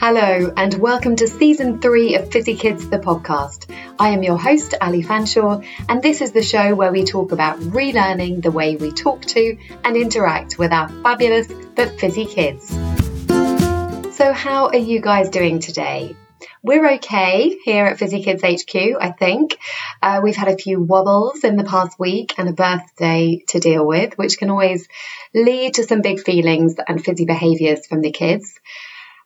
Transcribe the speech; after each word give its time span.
Hello, 0.00 0.52
and 0.56 0.74
welcome 0.74 1.16
to 1.16 1.26
season 1.26 1.80
three 1.80 2.14
of 2.14 2.30
Fizzy 2.30 2.54
Kids, 2.54 2.88
the 2.88 3.00
podcast. 3.00 3.66
I 3.98 4.10
am 4.10 4.22
your 4.22 4.38
host, 4.38 4.74
Ali 4.80 5.02
Fanshawe, 5.02 5.66
and 5.88 6.00
this 6.00 6.20
is 6.20 6.30
the 6.30 6.40
show 6.40 6.76
where 6.76 6.92
we 6.92 7.04
talk 7.04 7.32
about 7.32 7.58
relearning 7.58 8.40
the 8.40 8.52
way 8.52 8.76
we 8.76 8.92
talk 8.92 9.22
to 9.22 9.58
and 9.82 9.96
interact 9.96 10.56
with 10.56 10.70
our 10.70 10.88
fabulous 11.02 11.48
but 11.74 11.98
fizzy 11.98 12.26
kids. 12.26 12.68
So, 14.16 14.32
how 14.32 14.68
are 14.68 14.76
you 14.76 15.00
guys 15.00 15.30
doing 15.30 15.58
today? 15.58 16.14
We're 16.62 16.92
okay 16.94 17.58
here 17.64 17.86
at 17.86 17.98
Fizzy 17.98 18.22
Kids 18.22 18.42
HQ, 18.42 18.76
I 19.00 19.10
think. 19.10 19.58
Uh, 20.00 20.20
we've 20.22 20.36
had 20.36 20.46
a 20.46 20.56
few 20.56 20.80
wobbles 20.80 21.42
in 21.42 21.56
the 21.56 21.64
past 21.64 21.98
week 21.98 22.34
and 22.38 22.48
a 22.48 22.52
birthday 22.52 23.42
to 23.48 23.58
deal 23.58 23.84
with, 23.84 24.16
which 24.16 24.38
can 24.38 24.50
always 24.50 24.86
lead 25.34 25.74
to 25.74 25.82
some 25.82 26.02
big 26.02 26.20
feelings 26.20 26.76
and 26.86 27.04
fizzy 27.04 27.24
behaviours 27.24 27.84
from 27.88 28.00
the 28.00 28.12
kids. 28.12 28.60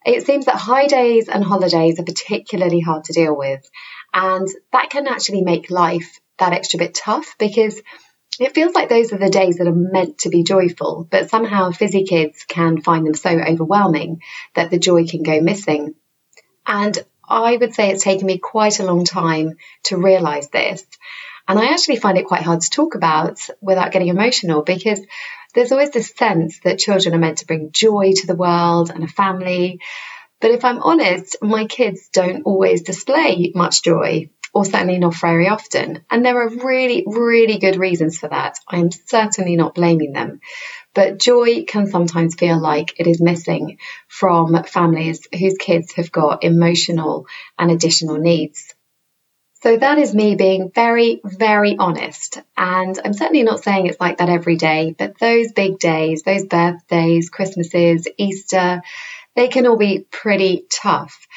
It 0.05 0.27
seems 0.27 0.46
that 0.46 0.57
high 0.57 0.87
days 0.87 1.29
and 1.29 1.45
holidays 1.45 1.99
are 2.00 2.04
particularly 2.04 2.81
hard 2.81 3.04
to 3.04 3.13
deal 3.13 3.36
with, 3.36 3.68
and 4.13 4.49
that 4.72 4.90
can 4.90 5.07
actually 5.07 5.43
make 5.43 5.71
life 5.71 6.21
that 6.39 6.53
extra 6.53 6.79
bit 6.79 6.94
tough 6.94 7.36
because 7.39 7.81
it 8.41 8.54
feels 8.54 8.75
like 8.75 8.89
those 8.89 9.13
are 9.13 9.18
the 9.18 9.30
days 9.30 9.58
that 9.58 9.68
are 9.68 9.75
meant 9.75 10.18
to 10.18 10.30
be 10.30 10.43
joyful, 10.43 11.07
but 11.11 11.30
somehow 11.30 11.71
fizzy 11.71 12.04
kids 12.04 12.44
can 12.49 12.80
find 12.80 13.07
them 13.07 13.14
so 13.14 13.30
overwhelming 13.30 14.22
that 14.54 14.71
the 14.71 14.79
joy 14.79 15.07
can 15.07 15.22
go 15.22 15.41
missing. 15.41 15.94
And 16.66 16.99
I 17.29 17.57
would 17.57 17.75
say 17.75 17.91
it's 17.91 18.05
taken 18.05 18.27
me 18.27 18.39
quite 18.39 18.80
a 18.80 18.85
long 18.85 19.05
time 19.05 19.57
to 19.85 19.96
realize 19.96 20.49
this. 20.49 20.85
And 21.46 21.58
I 21.58 21.66
actually 21.72 21.96
find 21.96 22.16
it 22.19 22.27
quite 22.27 22.43
hard 22.43 22.61
to 22.61 22.71
talk 22.71 22.94
about 22.94 23.41
without 23.61 23.93
getting 23.93 24.08
emotional 24.08 24.63
because 24.63 25.00
there's 25.55 25.73
always 25.73 25.91
this 25.91 26.15
sense 26.15 26.61
that 26.61 26.79
children 26.79 27.15
are 27.15 27.19
meant 27.19 27.39
to 27.39 27.47
bring 27.47 27.73
joy 27.73 28.13
to 28.15 28.27
the 28.27 28.37
world 28.37 28.91
and 28.91 29.05
a 29.05 29.09
family. 29.09 29.81
But 30.41 30.51
if 30.51 30.65
I'm 30.65 30.83
honest, 30.83 31.37
my 31.43 31.67
kids 31.67 32.09
don't 32.12 32.42
always 32.42 32.83
display 32.83 33.53
much 33.55 33.83
joy, 33.83 34.31
or 34.53 34.64
certainly 34.64 34.98
not 34.98 35.14
very 35.14 35.48
often. 35.48 36.05
And 36.11 36.25
there 36.25 36.41
are 36.41 36.48
really, 36.48 37.05
really 37.06 37.59
good 37.59 37.77
reasons 37.77 38.19
for 38.19 38.28
that. 38.28 38.59
I 38.69 38.78
am 38.78 38.91
certainly 38.91 39.56
not 39.56 39.75
blaming 39.75 40.12
them. 40.12 40.41
But 40.94 41.19
joy 41.19 41.64
can 41.64 41.87
sometimes 41.87 42.34
feel 42.34 42.61
like 42.61 42.98
it 43.00 43.06
is 43.06 43.20
missing 43.20 43.78
from 44.09 44.62
families 44.64 45.27
whose 45.39 45.56
kids 45.59 45.92
have 45.92 46.12
got 46.12 46.44
emotional 46.44 47.27
and 47.59 47.70
additional 47.70 48.19
needs. 48.19 48.75
So 49.62 49.77
that 49.77 49.98
is 49.98 50.12
me 50.12 50.34
being 50.34 50.72
very, 50.74 51.20
very 51.24 51.77
honest. 51.78 52.38
And 52.56 52.98
I'm 53.05 53.12
certainly 53.12 53.44
not 53.44 53.62
saying 53.62 53.86
it's 53.86 54.00
like 54.00 54.19
that 54.19 54.28
every 54.28 54.56
day, 54.56 54.92
but 54.98 55.20
those 55.20 55.52
big 55.52 55.78
days, 55.78 56.24
those 56.24 56.44
birthdays, 56.46 57.30
Christmases, 57.30 58.08
Easter, 58.19 58.82
they 59.36 59.46
can 59.46 59.69
all 59.69 59.77
be 59.77 60.04
pretty 60.10 60.66
tough. 60.69 61.28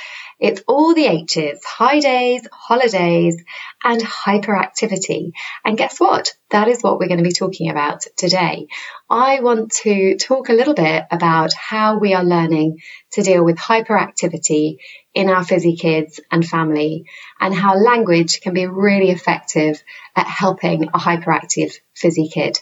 It's 0.45 0.61
all 0.67 0.93
the 0.93 1.07
H's 1.07 1.65
high 1.65 1.99
days, 1.99 2.47
holidays, 2.51 3.43
and 3.83 3.99
hyperactivity. 3.99 5.31
And 5.65 5.75
guess 5.75 5.99
what? 5.99 6.35
That 6.51 6.67
is 6.67 6.83
what 6.83 6.99
we're 6.99 7.07
going 7.07 7.23
to 7.23 7.27
be 7.27 7.31
talking 7.31 7.71
about 7.71 8.05
today. 8.15 8.67
I 9.09 9.39
want 9.39 9.71
to 9.83 10.17
talk 10.17 10.49
a 10.49 10.53
little 10.53 10.75
bit 10.75 11.03
about 11.09 11.51
how 11.53 11.97
we 11.97 12.13
are 12.13 12.23
learning 12.23 12.83
to 13.13 13.23
deal 13.23 13.43
with 13.43 13.57
hyperactivity 13.57 14.77
in 15.15 15.31
our 15.31 15.43
fizzy 15.43 15.77
kids 15.77 16.19
and 16.29 16.47
family, 16.47 17.05
and 17.39 17.51
how 17.51 17.75
language 17.75 18.39
can 18.41 18.53
be 18.53 18.67
really 18.67 19.09
effective 19.09 19.81
at 20.15 20.27
helping 20.27 20.83
a 20.83 20.99
hyperactive 20.99 21.73
fizzy 21.95 22.29
kid. 22.31 22.59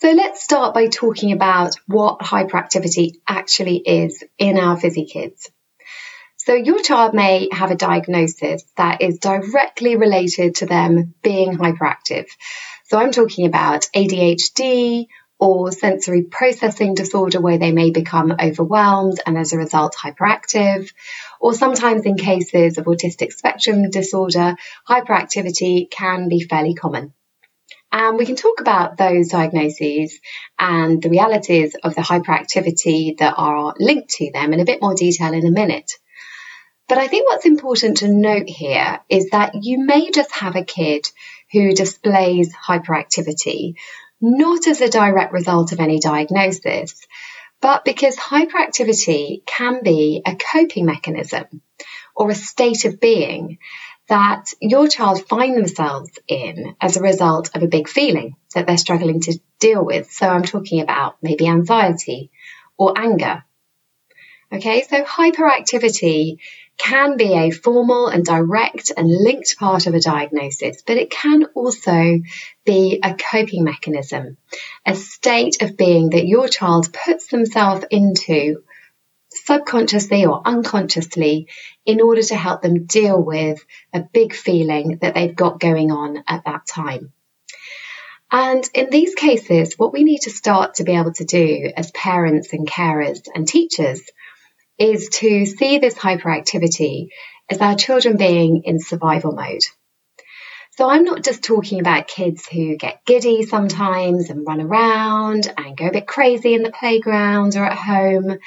So 0.00 0.12
let's 0.12 0.42
start 0.42 0.72
by 0.72 0.86
talking 0.86 1.32
about 1.32 1.74
what 1.86 2.20
hyperactivity 2.20 3.16
actually 3.28 3.76
is 3.76 4.24
in 4.38 4.56
our 4.56 4.80
fizzy 4.80 5.04
kids. 5.04 5.50
So 6.44 6.54
your 6.54 6.82
child 6.82 7.14
may 7.14 7.48
have 7.52 7.70
a 7.70 7.76
diagnosis 7.76 8.64
that 8.76 9.00
is 9.00 9.20
directly 9.20 9.94
related 9.94 10.56
to 10.56 10.66
them 10.66 11.14
being 11.22 11.56
hyperactive. 11.56 12.26
So 12.86 12.98
I'm 12.98 13.12
talking 13.12 13.46
about 13.46 13.86
ADHD 13.94 15.06
or 15.38 15.70
sensory 15.70 16.22
processing 16.22 16.94
disorder 16.94 17.40
where 17.40 17.58
they 17.58 17.70
may 17.70 17.90
become 17.90 18.34
overwhelmed 18.42 19.20
and 19.24 19.38
as 19.38 19.52
a 19.52 19.56
result 19.56 19.94
hyperactive. 19.94 20.90
Or 21.40 21.54
sometimes 21.54 22.06
in 22.06 22.16
cases 22.16 22.76
of 22.76 22.86
autistic 22.86 23.32
spectrum 23.32 23.88
disorder, 23.88 24.56
hyperactivity 24.88 25.88
can 25.92 26.28
be 26.28 26.40
fairly 26.40 26.74
common. 26.74 27.12
And 27.92 28.18
we 28.18 28.26
can 28.26 28.34
talk 28.34 28.60
about 28.60 28.96
those 28.96 29.28
diagnoses 29.28 30.18
and 30.58 31.00
the 31.00 31.10
realities 31.10 31.76
of 31.84 31.94
the 31.94 32.00
hyperactivity 32.00 33.16
that 33.18 33.34
are 33.36 33.74
linked 33.78 34.10
to 34.14 34.32
them 34.32 34.52
in 34.52 34.58
a 34.58 34.64
bit 34.64 34.82
more 34.82 34.96
detail 34.96 35.32
in 35.34 35.46
a 35.46 35.52
minute. 35.52 35.92
But 36.88 36.98
I 36.98 37.08
think 37.08 37.30
what's 37.30 37.46
important 37.46 37.98
to 37.98 38.08
note 38.08 38.48
here 38.48 39.00
is 39.08 39.30
that 39.30 39.54
you 39.62 39.84
may 39.84 40.10
just 40.10 40.32
have 40.32 40.56
a 40.56 40.64
kid 40.64 41.08
who 41.50 41.72
displays 41.72 42.54
hyperactivity, 42.54 43.74
not 44.20 44.66
as 44.66 44.80
a 44.80 44.90
direct 44.90 45.32
result 45.32 45.72
of 45.72 45.80
any 45.80 46.00
diagnosis, 46.00 47.06
but 47.60 47.84
because 47.84 48.16
hyperactivity 48.16 49.44
can 49.46 49.82
be 49.82 50.22
a 50.26 50.36
coping 50.36 50.84
mechanism 50.84 51.62
or 52.14 52.30
a 52.30 52.34
state 52.34 52.84
of 52.84 53.00
being 53.00 53.58
that 54.08 54.46
your 54.60 54.88
child 54.88 55.26
find 55.28 55.56
themselves 55.56 56.10
in 56.26 56.76
as 56.80 56.96
a 56.96 57.02
result 57.02 57.50
of 57.54 57.62
a 57.62 57.68
big 57.68 57.88
feeling 57.88 58.36
that 58.54 58.66
they're 58.66 58.76
struggling 58.76 59.20
to 59.20 59.38
deal 59.60 59.84
with. 59.84 60.10
So 60.10 60.28
I'm 60.28 60.42
talking 60.42 60.80
about 60.80 61.16
maybe 61.22 61.46
anxiety 61.46 62.30
or 62.76 62.98
anger. 62.98 63.44
Okay, 64.52 64.82
so 64.82 65.02
hyperactivity 65.02 66.38
can 66.82 67.16
be 67.16 67.34
a 67.34 67.50
formal 67.50 68.08
and 68.08 68.24
direct 68.24 68.90
and 68.96 69.08
linked 69.08 69.56
part 69.56 69.86
of 69.86 69.94
a 69.94 70.00
diagnosis, 70.00 70.82
but 70.84 70.96
it 70.96 71.10
can 71.10 71.44
also 71.54 72.18
be 72.64 72.98
a 73.02 73.14
coping 73.14 73.62
mechanism, 73.62 74.36
a 74.84 74.96
state 74.96 75.62
of 75.62 75.76
being 75.76 76.10
that 76.10 76.26
your 76.26 76.48
child 76.48 76.92
puts 76.92 77.28
themselves 77.28 77.84
into 77.90 78.64
subconsciously 79.30 80.26
or 80.26 80.42
unconsciously 80.44 81.46
in 81.86 82.00
order 82.00 82.22
to 82.22 82.34
help 82.34 82.62
them 82.62 82.84
deal 82.84 83.22
with 83.22 83.64
a 83.94 84.00
big 84.00 84.34
feeling 84.34 84.98
that 85.02 85.14
they've 85.14 85.36
got 85.36 85.60
going 85.60 85.92
on 85.92 86.24
at 86.26 86.44
that 86.46 86.66
time. 86.66 87.12
And 88.32 88.68
in 88.74 88.90
these 88.90 89.14
cases, 89.14 89.74
what 89.76 89.92
we 89.92 90.02
need 90.02 90.22
to 90.22 90.30
start 90.30 90.74
to 90.74 90.84
be 90.84 90.96
able 90.96 91.12
to 91.12 91.24
do 91.24 91.70
as 91.76 91.92
parents 91.92 92.52
and 92.52 92.66
carers 92.66 93.20
and 93.32 93.46
teachers 93.46 94.02
is 94.82 95.08
to 95.10 95.46
see 95.46 95.78
this 95.78 95.94
hyperactivity 95.94 97.08
as 97.48 97.60
our 97.60 97.76
children 97.76 98.16
being 98.16 98.62
in 98.64 98.80
survival 98.80 99.32
mode. 99.32 99.62
So 100.72 100.88
I'm 100.88 101.04
not 101.04 101.22
just 101.22 101.44
talking 101.44 101.78
about 101.80 102.08
kids 102.08 102.46
who 102.48 102.76
get 102.76 103.04
giddy 103.04 103.44
sometimes 103.44 104.28
and 104.28 104.46
run 104.46 104.60
around 104.60 105.52
and 105.56 105.76
go 105.76 105.86
a 105.86 105.92
bit 105.92 106.06
crazy 106.06 106.54
in 106.54 106.62
the 106.62 106.72
playground 106.72 107.54
or 107.56 107.64
at 107.64 107.78
home. 107.78 108.38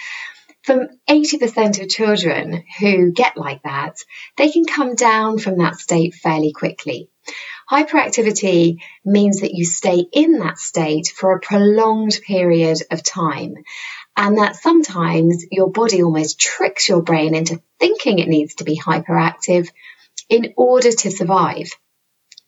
From 0.63 0.87
80% 1.07 1.81
of 1.81 1.89
children 1.89 2.63
who 2.79 3.11
get 3.11 3.37
like 3.37 3.61
that, 3.63 3.97
they 4.35 4.49
can 4.49 4.65
come 4.65 4.95
down 4.95 5.37
from 5.37 5.59
that 5.59 5.75
state 5.75 6.15
fairly 6.15 6.51
quickly. 6.51 7.07
Hyperactivity 7.69 8.79
means 9.05 9.41
that 9.41 9.53
you 9.53 9.63
stay 9.63 10.05
in 10.11 10.39
that 10.39 10.57
state 10.57 11.07
for 11.15 11.31
a 11.33 11.39
prolonged 11.39 12.19
period 12.25 12.79
of 12.91 13.03
time 13.03 13.55
and 14.17 14.37
that 14.37 14.55
sometimes 14.55 15.45
your 15.51 15.69
body 15.69 16.01
almost 16.01 16.39
tricks 16.39 16.87
your 16.87 17.01
brain 17.01 17.35
into 17.35 17.61
thinking 17.79 18.19
it 18.19 18.27
needs 18.27 18.55
to 18.55 18.63
be 18.63 18.79
hyperactive 18.79 19.69
in 20.29 20.53
order 20.57 20.91
to 20.91 21.11
survive. 21.11 21.69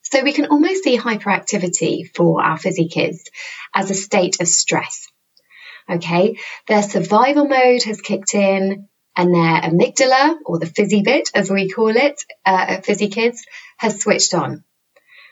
So 0.04 0.24
we 0.24 0.34
can 0.34 0.46
almost 0.46 0.84
see 0.84 0.98
hyperactivity 0.98 2.10
for 2.16 2.42
our 2.42 2.58
fizzy 2.58 2.88
kids 2.88 3.30
as 3.76 3.92
a 3.92 3.96
state 3.96 4.40
of 4.40 4.48
stress. 4.48 5.08
Okay, 5.90 6.38
their 6.68 6.84
survival 6.84 7.48
mode 7.48 7.84
has 7.84 8.02
kicked 8.02 8.34
in 8.34 8.88
and 9.16 9.34
their 9.34 9.62
amygdala, 9.62 10.38
or 10.46 10.60
the 10.60 10.66
fizzy 10.66 11.02
bit 11.02 11.32
as 11.34 11.50
we 11.50 11.70
call 11.70 11.96
it, 11.96 12.22
uh, 12.46 12.82
fizzy 12.82 13.10
kids, 13.10 13.46
has 13.78 14.00
switched 14.00 14.34
on. 14.34 14.64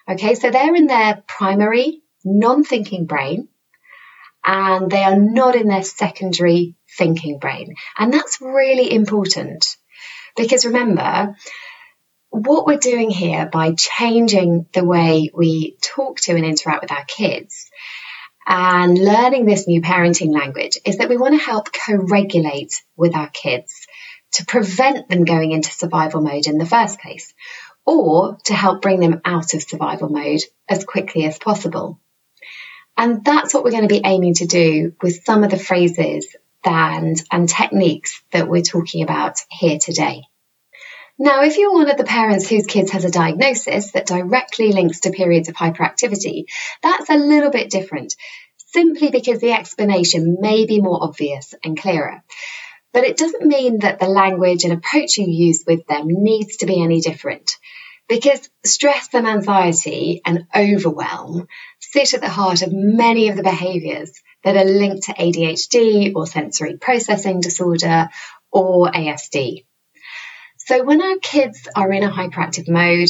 Okay, 0.09 0.35
so 0.35 0.49
they're 0.49 0.75
in 0.75 0.87
their 0.87 1.23
primary 1.27 2.01
non 2.23 2.63
thinking 2.63 3.05
brain 3.05 3.47
and 4.45 4.91
they 4.91 5.03
are 5.03 5.19
not 5.19 5.55
in 5.55 5.67
their 5.67 5.83
secondary 5.83 6.75
thinking 6.97 7.39
brain. 7.39 7.75
And 7.97 8.13
that's 8.13 8.39
really 8.41 8.91
important 8.91 9.75
because 10.35 10.65
remember, 10.65 11.35
what 12.29 12.65
we're 12.65 12.77
doing 12.77 13.09
here 13.09 13.47
by 13.51 13.73
changing 13.73 14.65
the 14.73 14.83
way 14.83 15.31
we 15.33 15.77
talk 15.81 16.19
to 16.21 16.35
and 16.35 16.45
interact 16.45 16.81
with 16.81 16.91
our 16.91 17.05
kids 17.05 17.69
and 18.45 18.97
learning 18.97 19.45
this 19.45 19.67
new 19.67 19.81
parenting 19.81 20.33
language 20.33 20.77
is 20.85 20.97
that 20.97 21.09
we 21.09 21.17
want 21.17 21.33
to 21.39 21.43
help 21.43 21.69
co 21.71 21.95
regulate 21.95 22.73
with 22.95 23.15
our 23.15 23.29
kids 23.29 23.73
to 24.33 24.45
prevent 24.45 25.09
them 25.09 25.23
going 25.23 25.51
into 25.51 25.71
survival 25.71 26.21
mode 26.21 26.45
in 26.45 26.57
the 26.57 26.65
first 26.65 26.99
place 26.99 27.33
or 27.85 28.37
to 28.45 28.53
help 28.53 28.81
bring 28.81 28.99
them 28.99 29.21
out 29.23 29.53
of 29.53 29.63
survival 29.63 30.09
mode 30.09 30.41
as 30.67 30.83
quickly 30.83 31.25
as 31.25 31.37
possible. 31.37 31.99
And 32.97 33.23
that's 33.23 33.53
what 33.53 33.63
we're 33.63 33.71
going 33.71 33.87
to 33.87 33.93
be 33.93 34.01
aiming 34.03 34.35
to 34.35 34.45
do 34.45 34.93
with 35.01 35.25
some 35.25 35.43
of 35.43 35.51
the 35.51 35.59
phrases 35.59 36.35
and, 36.63 37.21
and 37.31 37.47
techniques 37.47 38.21
that 38.31 38.47
we're 38.47 38.61
talking 38.61 39.03
about 39.03 39.37
here 39.49 39.77
today. 39.79 40.23
Now, 41.17 41.43
if 41.43 41.57
you're 41.57 41.73
one 41.73 41.89
of 41.89 41.97
the 41.97 42.03
parents 42.03 42.49
whose 42.49 42.65
kids 42.65 42.91
has 42.91 43.05
a 43.05 43.11
diagnosis 43.11 43.91
that 43.91 44.05
directly 44.05 44.73
links 44.73 45.01
to 45.01 45.11
periods 45.11 45.47
of 45.47 45.55
hyperactivity, 45.55 46.45
that's 46.83 47.09
a 47.09 47.15
little 47.15 47.51
bit 47.51 47.69
different, 47.69 48.15
simply 48.57 49.11
because 49.11 49.39
the 49.39 49.53
explanation 49.53 50.37
may 50.41 50.65
be 50.65 50.81
more 50.81 51.01
obvious 51.01 51.53
and 51.63 51.79
clearer. 51.79 52.21
But 52.91 53.05
it 53.05 53.17
doesn't 53.17 53.45
mean 53.45 53.79
that 53.79 53.99
the 53.99 54.07
language 54.07 54.65
and 54.65 54.73
approach 54.73 55.17
you 55.17 55.25
use 55.27 55.63
with 55.65 55.85
them 55.87 56.07
needs 56.07 56.57
to 56.57 56.65
be 56.65 56.83
any 56.83 56.99
different. 56.99 57.57
Because 58.07 58.49
stress 58.63 59.09
and 59.13 59.27
anxiety 59.27 60.21
and 60.25 60.45
overwhelm 60.55 61.47
sit 61.79 62.13
at 62.13 62.21
the 62.21 62.29
heart 62.29 62.61
of 62.61 62.71
many 62.71 63.29
of 63.29 63.35
the 63.35 63.43
behaviours 63.43 64.11
that 64.43 64.55
are 64.55 64.65
linked 64.65 65.03
to 65.03 65.13
ADHD 65.13 66.13
or 66.15 66.27
sensory 66.27 66.77
processing 66.77 67.39
disorder 67.39 68.09
or 68.51 68.91
ASD. 68.91 69.65
So 70.57 70.83
when 70.83 71.01
our 71.01 71.17
kids 71.17 71.67
are 71.75 71.91
in 71.91 72.03
a 72.03 72.11
hyperactive 72.11 72.69
mode, 72.69 73.09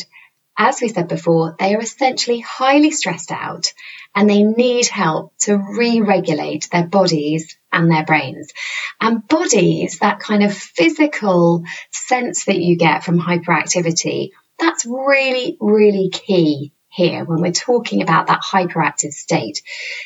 as 0.58 0.80
we 0.82 0.88
said 0.88 1.10
before, 1.10 1.56
they 1.60 1.76
are 1.76 1.82
essentially 1.82 2.40
highly 2.40 2.92
stressed 2.92 3.32
out 3.32 3.74
and 4.16 4.30
they 4.30 4.44
need 4.44 4.88
help 4.88 5.34
to 5.40 5.58
re 5.58 6.00
regulate 6.00 6.70
their 6.72 6.88
bodies 6.88 7.58
and 7.72 7.92
their 7.92 8.06
brains. 8.06 8.54
And 9.02 9.28
bodies, 9.28 10.00
that 10.00 10.20
kind 10.20 10.44
of 10.44 10.54
physical 10.54 11.64
sense 11.92 12.46
that 12.46 12.58
you 12.58 12.78
get 12.78 13.04
from 13.04 13.20
hyperactivity, 13.20 14.32
that's 14.60 14.86
really, 14.86 15.58
really 15.60 16.10
key 16.10 16.72
here 16.90 17.26
when 17.26 17.42
we're 17.42 17.52
talking 17.52 18.02
about 18.02 18.28
that 18.28 18.42
hyperactive 18.42 19.12
state. 19.12 19.62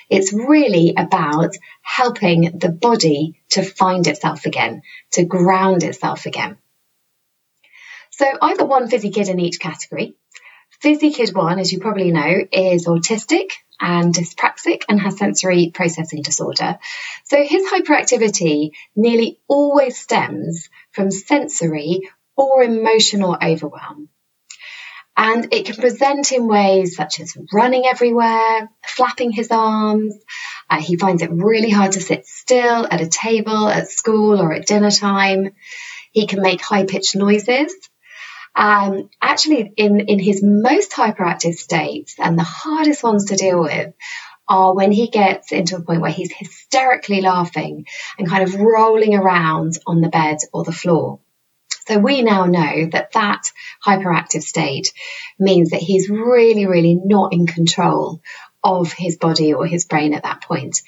It's 0.10 0.34
really 0.34 0.94
about 0.98 1.56
helping 1.82 2.58
the 2.58 2.70
body 2.70 3.40
to 3.52 3.62
find 3.62 4.08
itself 4.08 4.46
again, 4.46 4.82
to 5.12 5.24
ground 5.24 5.84
itself 5.84 6.26
again. 6.26 6.58
So 8.12 8.26
I've 8.42 8.58
got 8.58 8.68
one 8.68 8.90
fizzy 8.90 9.12
kid 9.12 9.30
in 9.30 9.40
each 9.40 9.60
category. 9.60 10.16
Fizzy 10.82 11.12
kid 11.12 11.36
one, 11.36 11.60
as 11.60 11.72
you 11.72 11.80
probably 11.80 12.12
know, 12.12 12.42
is 12.52 12.88
autistic 12.88 13.52
and 13.80 14.14
dyspraxic 14.14 14.82
and 14.90 15.00
has 15.00 15.18
sensory 15.18 15.72
processing 15.74 16.22
disorder. 16.22 16.80
So 17.26 17.44
his 17.44 17.70
hyperactivity 17.72 18.72
nearly 18.96 19.40
always 19.48 19.98
stems 19.98 20.70
from 20.92 21.12
sensory 21.12 22.10
or 22.36 22.64
emotional 22.64 23.38
overwhelm. 23.42 24.10
And 25.22 25.54
it 25.54 25.66
can 25.66 25.76
present 25.76 26.32
in 26.32 26.48
ways 26.48 26.96
such 26.96 27.20
as 27.20 27.36
running 27.52 27.86
everywhere, 27.86 28.70
flapping 28.88 29.32
his 29.32 29.52
arms. 29.52 30.16
Uh, 30.70 30.80
he 30.82 30.96
finds 30.96 31.22
it 31.22 31.30
really 31.32 31.70
hard 31.70 31.92
to 31.94 32.02
sit 32.02 32.26
still 32.26 32.88
at 32.90 33.02
a 33.02 33.10
table, 33.10 33.68
at 33.68 33.90
school, 33.90 34.40
or 34.42 34.54
at 34.54 34.66
dinner 34.66 34.92
time. 34.92 35.52
He 36.14 36.26
can 36.26 36.42
make 36.42 36.62
high 36.62 36.86
pitched 36.86 37.18
noises 37.18 37.76
um, 38.56 39.10
actually, 39.22 39.72
in, 39.78 40.02
in 40.02 40.20
his 40.20 40.42
most 40.44 40.92
hyperactive 40.92 41.56
states 41.56 42.16
and 42.20 42.38
the 42.38 42.44
hardest 42.44 43.04
ones 43.04 43.26
to 43.26 43.36
deal 43.36 43.62
with 43.62 43.94
are 44.48 44.74
when 44.74 44.92
he 44.92 45.08
gets 45.08 45.52
into 45.52 45.78
a 45.78 45.82
point 45.82 46.02
where 46.02 46.12
he's 46.12 46.34
hysterically 46.34 47.22
laughing 47.22 47.86
and 48.18 48.28
kind 48.28 48.44
of 48.44 48.56
rolling 48.56 49.16
around 49.16 49.74
on 49.86 50.02
the 50.02 50.10
bed 50.10 50.38
or 50.52 50.64
the 50.64 50.72
floor. 50.72 51.20
So 51.90 51.98
we 51.98 52.22
now 52.22 52.46
know 52.46 52.88
that 52.92 53.14
that 53.14 53.52
hyperactive 53.84 54.44
state 54.44 54.94
means 55.40 55.72
that 55.72 55.82
he's 55.82 56.08
really, 56.08 56.68
really 56.68 56.94
not 56.94 57.34
in 57.34 57.48
control 57.48 58.22
of 58.64 58.94
his 58.94 59.18
body 59.18 59.56
or 59.56 59.66
his 59.66 59.86
brain 59.86 60.14
at 60.14 60.22
that 60.22 60.42
point. 60.42 60.84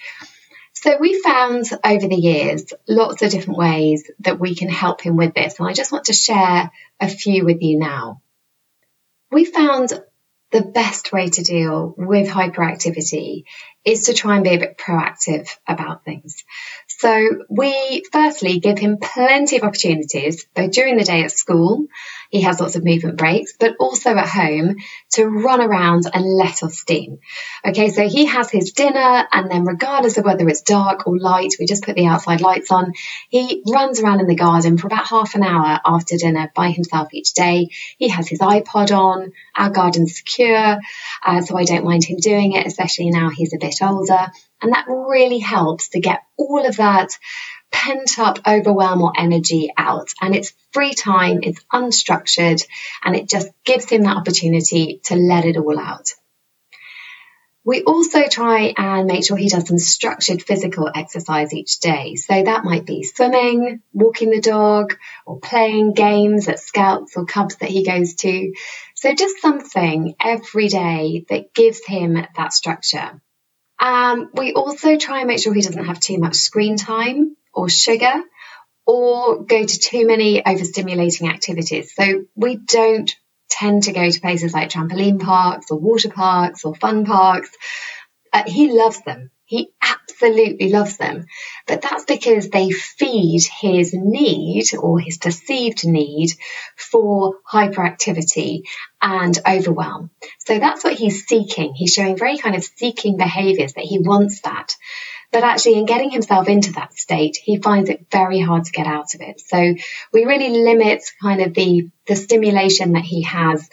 So 0.74 0.98
we 1.00 1.20
found 1.20 1.66
over 1.84 2.08
the 2.08 2.16
years 2.16 2.72
lots 2.88 3.24
of 3.24 3.32
different 3.32 3.58
ways 3.58 4.12
that 4.20 4.40
we 4.40 4.54
can 4.54 4.70
help 4.70 5.02
him 5.02 5.16
with 5.16 5.34
this. 5.34 5.58
And 5.58 5.68
I 5.68 5.74
just 5.74 5.92
want 5.92 6.06
to 6.06 6.14
share 6.14 6.70
a 7.00 7.08
few 7.08 7.46
with 7.46 7.64
you 7.64 7.80
now. 7.80 8.22
We 9.32 9.46
found 9.46 9.92
the 10.52 10.62
best 10.62 11.12
way 11.12 11.30
to 11.30 11.42
deal 11.42 11.96
with 11.98 12.30
hyperactivity 12.30 13.46
is 13.84 14.06
to 14.06 14.14
try 14.14 14.36
and 14.36 14.44
be 14.44 14.54
a 14.54 14.60
bit 14.60 14.78
proactive 14.78 15.50
about 15.68 16.06
things. 16.06 16.44
So 16.88 17.44
we 17.50 18.04
firstly 18.12 18.60
give 18.60 18.78
him 18.78 18.98
plenty 19.02 19.58
of 19.58 19.64
opportunities, 19.64 20.46
both 20.56 20.72
during 20.72 20.98
the 20.98 21.04
day 21.04 21.24
at 21.24 21.32
school, 21.32 21.88
he 22.32 22.42
has 22.42 22.62
lots 22.62 22.78
of 22.78 22.86
movement 22.86 23.18
breaks, 23.18 23.54
but 23.60 23.76
also 23.78 24.16
at 24.16 24.28
home 24.28 24.78
to 25.12 25.26
run 25.26 25.62
around 25.62 26.06
and 26.14 26.24
let 26.24 26.64
off 26.64 26.72
steam. 26.72 27.20
Okay, 27.66 27.90
so 27.90 28.08
he 28.08 28.26
has 28.26 28.50
his 28.50 28.72
dinner 28.72 29.28
and 29.32 29.52
then 29.52 29.66
regardless 29.66 30.18
of 30.18 30.24
whether 30.24 30.48
it's 30.48 30.62
dark 30.62 31.06
or 31.06 31.20
light, 31.20 31.56
we 31.60 31.66
just 31.66 31.84
put 31.84 31.96
the 31.96 32.08
outside 32.08 32.40
lights 32.40 32.72
on. 32.72 32.94
He 33.30 33.62
runs 33.68 34.00
around 34.00 34.22
in 34.22 34.28
the 34.28 34.36
garden 34.36 34.78
for 34.78 34.88
about 34.88 35.08
half 35.08 35.36
an 35.36 35.44
hour 35.44 35.80
after 35.86 36.16
dinner 36.16 36.50
by 36.56 36.72
himself 36.72 37.14
each 37.14 37.34
day. 37.34 37.70
He 37.98 38.08
has 38.08 38.30
his 38.30 38.40
iPod 38.40 38.98
on, 38.98 39.34
our 39.54 39.70
garden's 39.70 40.18
secure, 40.18 40.80
uh, 41.26 41.42
so 41.42 41.58
I 41.58 41.66
don't 41.66 41.84
mind 41.84 42.06
him 42.06 42.18
doing 42.18 42.54
it, 42.54 42.66
especially 42.66 43.10
now 43.10 43.30
he's 43.30 43.54
a 43.54 43.60
bit 43.60 43.76
older. 43.82 44.28
And 44.62 44.72
that 44.72 44.86
really 44.88 45.40
helps 45.40 45.90
to 45.90 46.00
get 46.00 46.22
all 46.38 46.66
of 46.66 46.78
that 46.78 47.10
pent 47.72 48.20
up 48.20 48.40
overwhelm 48.48 49.02
or 49.02 49.14
energy 49.18 49.72
out. 49.78 50.10
And 50.22 50.36
it's 50.36 50.54
free 50.72 50.94
time, 50.94 51.40
it's 51.44 51.64
unstructured, 51.74 52.66
and 53.04 53.16
it 53.16 53.30
just 53.30 53.50
gives 53.64 53.90
him 53.90 54.04
that 54.04 54.18
opportunity 54.18 55.00
to 55.06 55.16
let 55.16 55.46
it 55.46 55.58
all 55.58 55.80
out. 55.80 56.14
We 57.64 57.84
also 57.84 58.24
try 58.28 58.74
and 58.76 59.06
make 59.06 59.24
sure 59.24 59.38
he 59.38 59.48
does 59.48 59.68
some 59.68 59.78
structured 59.78 60.42
physical 60.42 60.90
exercise 60.94 61.54
each 61.54 61.80
day. 61.80 62.16
So 62.16 62.42
that 62.42 62.64
might 62.64 62.86
be 62.86 63.04
swimming, 63.04 63.82
walking 63.94 64.32
the 64.32 64.42
dog, 64.42 64.98
or 65.28 65.40
playing 65.40 65.94
games 65.94 66.48
at 66.48 66.60
scouts 66.60 67.16
or 67.16 67.26
cubs 67.26 67.58
that 67.58 67.70
he 67.70 67.86
goes 67.86 68.16
to. 68.16 68.54
So 68.96 69.14
just 69.14 69.42
something 69.42 70.16
every 70.20 70.70
day 70.70 71.26
that 71.30 71.54
gives 71.54 71.86
him 71.86 72.18
that 72.36 72.54
structure. 72.54 73.22
Um, 73.82 74.30
we 74.34 74.54
also 74.54 74.98
try 74.98 75.20
and 75.20 75.28
make 75.28 75.40
sure 75.40 75.54
he 75.54 75.62
doesn't 75.62 75.86
have 75.86 76.00
too 76.00 76.20
much 76.20 76.36
screen 76.36 76.78
time 76.78 77.36
or 77.52 77.68
sugar 77.68 78.24
or 78.86 79.44
go 79.44 79.66
to 79.66 79.80
too 79.80 80.06
many 80.06 80.42
overstimulating 80.42 81.28
activities. 81.28 81.94
So 81.96 82.26
we 82.36 82.58
don't 82.58 83.12
tend 83.50 83.84
to 83.84 83.92
go 83.92 84.10
to 84.10 84.22
places 84.22 84.54
like 84.54 84.70
trampoline 84.70 85.20
parks 85.20 85.72
or 85.72 85.80
water 85.80 86.10
parks 86.10 86.64
or 86.64 86.76
fun 86.76 87.06
parks. 87.06 87.50
Uh, 88.32 88.44
he 88.46 88.72
loves 88.72 89.02
them. 89.02 89.32
He 89.46 89.72
absolutely 90.22 90.70
loves 90.70 90.98
them. 90.98 91.26
But 91.68 91.82
that's 91.82 92.06
because 92.06 92.50
they 92.50 92.70
feed 92.72 93.42
his 93.62 93.94
need 93.94 94.66
or 94.78 95.00
his 95.00 95.18
perceived 95.18 95.86
need 95.86 96.32
for 96.76 97.36
hyperactivity 97.52 98.64
and 99.02 99.38
overwhelm. 99.48 100.12
So 100.40 100.60
that's 100.60 100.84
what 100.84 100.94
he's 100.94 101.26
seeking. 101.26 101.74
He's 101.76 101.94
showing 101.94 102.18
very 102.18 102.38
kind 102.38 102.56
of 102.56 102.64
seeking 102.64 103.18
behaviors 103.18 103.74
that 103.74 103.86
he 103.86 104.00
wants 104.00 104.42
that. 104.42 104.76
But 105.32 105.44
actually, 105.46 105.80
in 105.80 105.86
getting 105.86 106.12
himself 106.12 106.50
into 106.50 106.74
that 106.74 106.94
state, 106.94 107.38
he 107.42 107.58
finds 107.58 107.90
it 107.90 108.08
very 108.12 108.42
hard 108.42 108.66
to 108.66 108.72
get 108.72 108.86
out 108.86 109.16
of 109.16 109.22
it. 109.22 109.40
So 109.40 109.76
we 110.12 110.26
really 110.26 110.50
limit 110.50 111.04
kind 111.22 111.42
of 111.42 111.54
the, 111.54 111.90
the 112.06 112.18
stimulation 112.18 112.94
that 112.94 113.04
he 113.04 113.24
has 113.24 113.70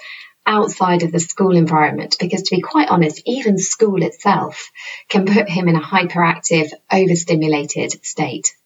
outside 0.49 1.03
of 1.03 1.13
the 1.13 1.21
school 1.21 1.55
environment 1.55 2.17
because 2.19 2.43
to 2.43 2.57
be 2.57 2.63
quite 2.63 2.89
honest, 2.89 3.23
even 3.27 3.59
school 3.59 4.03
itself 4.03 4.73
can 5.09 5.27
put 5.27 5.49
him 5.49 5.69
in 5.69 5.77
a 5.77 5.81
hyperactive, 5.81 6.73
overstimulated 6.91 8.05
state. 8.05 8.57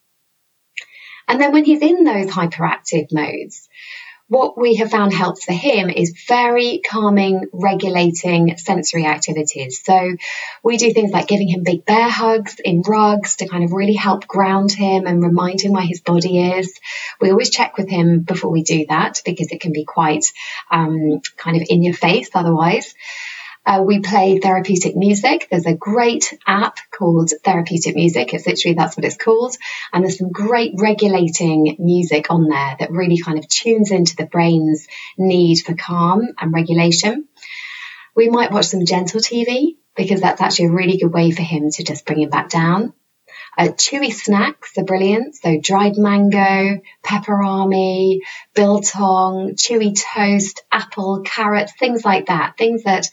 And 1.26 1.40
then 1.40 1.52
when 1.52 1.64
he's 1.64 1.82
in 1.82 2.04
those 2.04 2.28
hyperactive 2.28 3.12
modes, 3.12 3.68
what 4.32 4.56
we 4.56 4.76
have 4.76 4.90
found 4.90 5.12
helps 5.12 5.44
for 5.44 5.52
him 5.52 5.90
is 5.90 6.24
very 6.26 6.80
calming, 6.88 7.44
regulating 7.52 8.56
sensory 8.56 9.04
activities. 9.04 9.82
So 9.84 10.16
we 10.62 10.78
do 10.78 10.90
things 10.94 11.10
like 11.10 11.28
giving 11.28 11.48
him 11.48 11.64
big 11.64 11.84
bear 11.84 12.08
hugs 12.08 12.56
in 12.64 12.80
rugs 12.80 13.36
to 13.36 13.46
kind 13.46 13.62
of 13.62 13.72
really 13.72 13.92
help 13.92 14.26
ground 14.26 14.72
him 14.72 15.06
and 15.06 15.22
remind 15.22 15.60
him 15.60 15.72
where 15.72 15.82
his 15.82 16.00
body 16.00 16.40
is. 16.54 16.72
We 17.20 17.30
always 17.30 17.50
check 17.50 17.76
with 17.76 17.90
him 17.90 18.20
before 18.20 18.50
we 18.50 18.62
do 18.62 18.86
that 18.88 19.20
because 19.22 19.52
it 19.52 19.60
can 19.60 19.72
be 19.72 19.84
quite 19.84 20.24
um, 20.70 21.20
kind 21.36 21.58
of 21.58 21.66
in 21.68 21.82
your 21.82 21.94
face 21.94 22.30
otherwise. 22.32 22.94
Uh, 23.64 23.82
we 23.86 24.00
play 24.00 24.38
therapeutic 24.38 24.96
music. 24.96 25.46
There's 25.50 25.66
a 25.66 25.74
great 25.74 26.36
app 26.46 26.78
called 26.90 27.30
Therapeutic 27.44 27.94
Music. 27.94 28.34
It's 28.34 28.46
literally 28.46 28.74
that's 28.74 28.96
what 28.96 29.04
it's 29.04 29.16
called. 29.16 29.56
And 29.92 30.02
there's 30.02 30.18
some 30.18 30.32
great 30.32 30.72
regulating 30.78 31.76
music 31.78 32.26
on 32.30 32.48
there 32.48 32.76
that 32.80 32.90
really 32.90 33.18
kind 33.18 33.38
of 33.38 33.48
tunes 33.48 33.92
into 33.92 34.16
the 34.16 34.26
brain's 34.26 34.88
need 35.16 35.58
for 35.60 35.74
calm 35.74 36.22
and 36.40 36.52
regulation. 36.52 37.28
We 38.16 38.28
might 38.28 38.50
watch 38.50 38.66
some 38.66 38.84
gentle 38.84 39.20
TV 39.20 39.76
because 39.96 40.20
that's 40.20 40.40
actually 40.40 40.66
a 40.66 40.72
really 40.72 40.98
good 40.98 41.12
way 41.12 41.30
for 41.30 41.42
him 41.42 41.70
to 41.70 41.84
just 41.84 42.04
bring 42.04 42.22
him 42.22 42.30
back 42.30 42.48
down. 42.48 42.92
Uh, 43.56 43.68
chewy 43.68 44.10
snacks 44.10 44.78
are 44.78 44.84
brilliant. 44.84 45.34
So 45.36 45.60
dried 45.60 45.98
mango, 45.98 46.80
Peperami, 47.04 48.20
biltong, 48.54 49.56
chewy 49.56 49.94
toast, 49.94 50.62
apple, 50.72 51.20
carrot, 51.20 51.70
things 51.78 52.04
like 52.04 52.26
that. 52.26 52.56
Things 52.56 52.84
that 52.84 53.08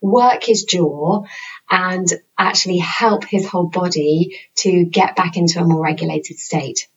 work 0.00 0.42
his 0.42 0.64
jaw 0.64 1.24
and 1.70 2.08
actually 2.36 2.78
help 2.78 3.24
his 3.24 3.46
whole 3.46 3.68
body 3.68 4.40
to 4.56 4.84
get 4.84 5.16
back 5.16 5.36
into 5.36 5.60
a 5.60 5.64
more 5.64 5.84
regulated 5.84 6.38
state. 6.38 6.88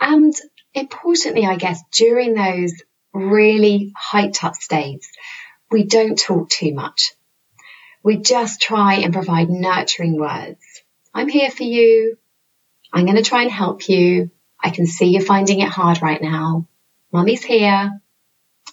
And 0.00 0.34
importantly, 0.72 1.44
I 1.44 1.56
guess, 1.56 1.82
during 1.92 2.34
those 2.34 2.72
really 3.12 3.92
hyped 4.12 4.42
up 4.42 4.56
states, 4.56 5.10
we 5.70 5.84
don't 5.84 6.18
talk 6.18 6.48
too 6.48 6.72
much. 6.72 7.12
We 8.02 8.16
just 8.16 8.62
try 8.62 8.94
and 8.94 9.12
provide 9.12 9.50
nurturing 9.50 10.18
words. 10.18 10.64
I'm 11.12 11.28
here 11.28 11.50
for 11.50 11.64
you. 11.64 12.16
I'm 12.92 13.04
going 13.04 13.16
to 13.16 13.22
try 13.22 13.42
and 13.42 13.50
help 13.50 13.88
you. 13.88 14.30
I 14.62 14.70
can 14.70 14.86
see 14.86 15.06
you're 15.06 15.22
finding 15.22 15.60
it 15.60 15.68
hard 15.68 16.02
right 16.02 16.20
now. 16.20 16.66
Mummy's 17.12 17.42
here. 17.42 18.00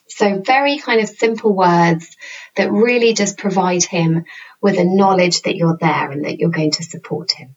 So 0.09 0.41
very 0.41 0.77
kind 0.77 1.01
of 1.01 1.09
simple 1.09 1.53
words 1.53 2.15
that 2.55 2.71
really 2.71 3.13
just 3.13 3.37
provide 3.37 3.83
him 3.83 4.25
with 4.61 4.79
a 4.79 4.83
knowledge 4.83 5.41
that 5.43 5.55
you're 5.55 5.77
there 5.79 6.11
and 6.11 6.25
that 6.25 6.39
you're 6.39 6.49
going 6.49 6.71
to 6.71 6.83
support 6.83 7.31
him. 7.31 7.55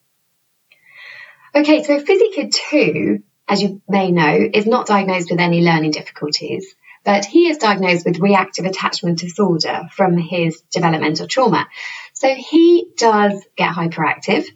Okay, 1.54 1.82
so 1.82 1.98
Fizzy 1.98 2.30
Kid 2.34 2.52
2, 2.52 3.22
as 3.48 3.62
you 3.62 3.82
may 3.88 4.10
know, 4.10 4.48
is 4.52 4.66
not 4.66 4.86
diagnosed 4.86 5.30
with 5.30 5.40
any 5.40 5.62
learning 5.62 5.90
difficulties, 5.92 6.74
but 7.04 7.24
he 7.24 7.48
is 7.48 7.58
diagnosed 7.58 8.04
with 8.06 8.18
reactive 8.18 8.66
attachment 8.66 9.18
disorder 9.18 9.88
from 9.92 10.16
his 10.16 10.60
developmental 10.72 11.26
trauma. 11.26 11.66
So 12.12 12.34
he 12.34 12.88
does 12.96 13.44
get 13.56 13.74
hyperactive 13.74 14.46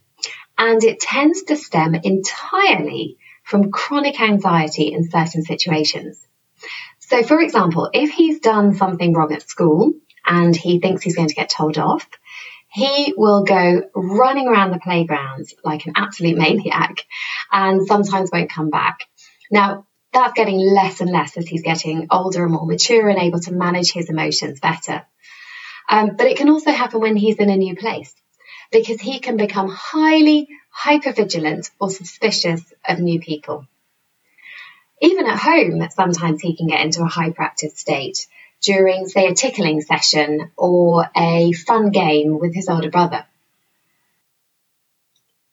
and 0.57 0.83
it 0.83 1.01
tends 1.01 1.43
to 1.45 1.57
stem 1.57 1.95
entirely 1.95 3.19
from 3.43 3.71
chronic 3.71 4.21
anxiety 4.21 4.93
in 4.93 5.11
certain 5.11 5.43
situations. 5.43 6.25
So, 7.01 7.23
for 7.23 7.41
example, 7.41 7.91
if 7.93 8.11
he's 8.11 8.41
done 8.41 8.75
something 8.75 9.13
wrong 9.13 9.33
at 9.33 9.49
school 9.49 9.93
and 10.25 10.57
he 10.57 10.81
thinks 10.81 11.03
he's 11.03 11.17
going 11.17 11.29
to 11.29 11.35
get 11.35 11.51
told 11.51 11.77
off, 11.77 12.09
he 12.69 13.15
will 13.17 13.45
go 13.45 13.83
running 13.95 14.49
around 14.49 14.71
the 14.71 14.81
playground 14.81 15.47
like 15.63 15.87
an 15.87 15.93
absolute 15.97 16.37
maniac 16.37 16.97
and 17.53 17.87
sometimes 17.87 18.31
won't 18.33 18.51
come 18.51 18.71
back. 18.71 19.01
Now, 19.51 19.87
that's 20.13 20.33
getting 20.33 20.59
less 20.59 21.01
and 21.01 21.11
less 21.11 21.37
as 21.37 21.47
he's 21.47 21.63
getting 21.63 22.07
older 22.11 22.45
and 22.45 22.53
more 22.53 22.67
mature 22.67 23.09
and 23.09 23.19
able 23.19 23.41
to 23.41 23.53
manage 23.53 23.93
his 23.93 24.09
emotions 24.09 24.61
better. 24.61 25.05
Um, 25.91 26.17
but 26.17 26.27
it 26.27 26.39
can 26.39 26.49
also 26.49 26.71
happen 26.71 27.01
when 27.01 27.17
he's 27.17 27.37
in 27.37 27.51
a 27.51 27.57
new 27.57 27.77
place 27.77 28.15
because 28.73 29.01
he 29.01 29.21
can 29.21 29.37
become 29.37 29.69
highly 29.69 30.49
hypervigilant 30.77 31.71
or 31.81 31.91
suspicious 31.91 32.63
of 32.87 32.99
new 32.99 33.21
people. 33.21 33.67
Even 35.01 35.27
at 35.27 35.39
home, 35.39 35.87
sometimes 35.91 36.41
he 36.41 36.57
can 36.57 36.67
get 36.67 36.81
into 36.81 37.03
a 37.03 37.09
hyperactive 37.09 37.77
state 37.77 38.27
during, 38.63 39.07
say, 39.07 39.27
a 39.27 39.35
tickling 39.35 39.83
session 39.83 40.51
or 40.57 41.07
a 41.17 41.53
fun 41.53 41.91
game 41.91 42.39
with 42.39 42.55
his 42.55 42.69
older 42.69 42.91
brother. 42.91 43.27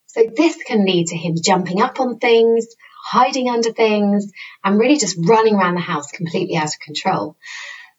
So 0.07 0.23
this 0.35 0.57
can 0.63 0.85
lead 0.85 1.07
to 1.07 1.17
him 1.17 1.35
jumping 1.41 1.81
up 1.81 1.99
on 1.99 2.19
things, 2.19 2.67
hiding 3.01 3.49
under 3.49 3.71
things, 3.71 4.31
and 4.63 4.79
really 4.79 4.97
just 4.97 5.17
running 5.19 5.55
around 5.55 5.75
the 5.75 5.81
house 5.81 6.11
completely 6.11 6.57
out 6.57 6.73
of 6.73 6.79
control. 6.79 7.35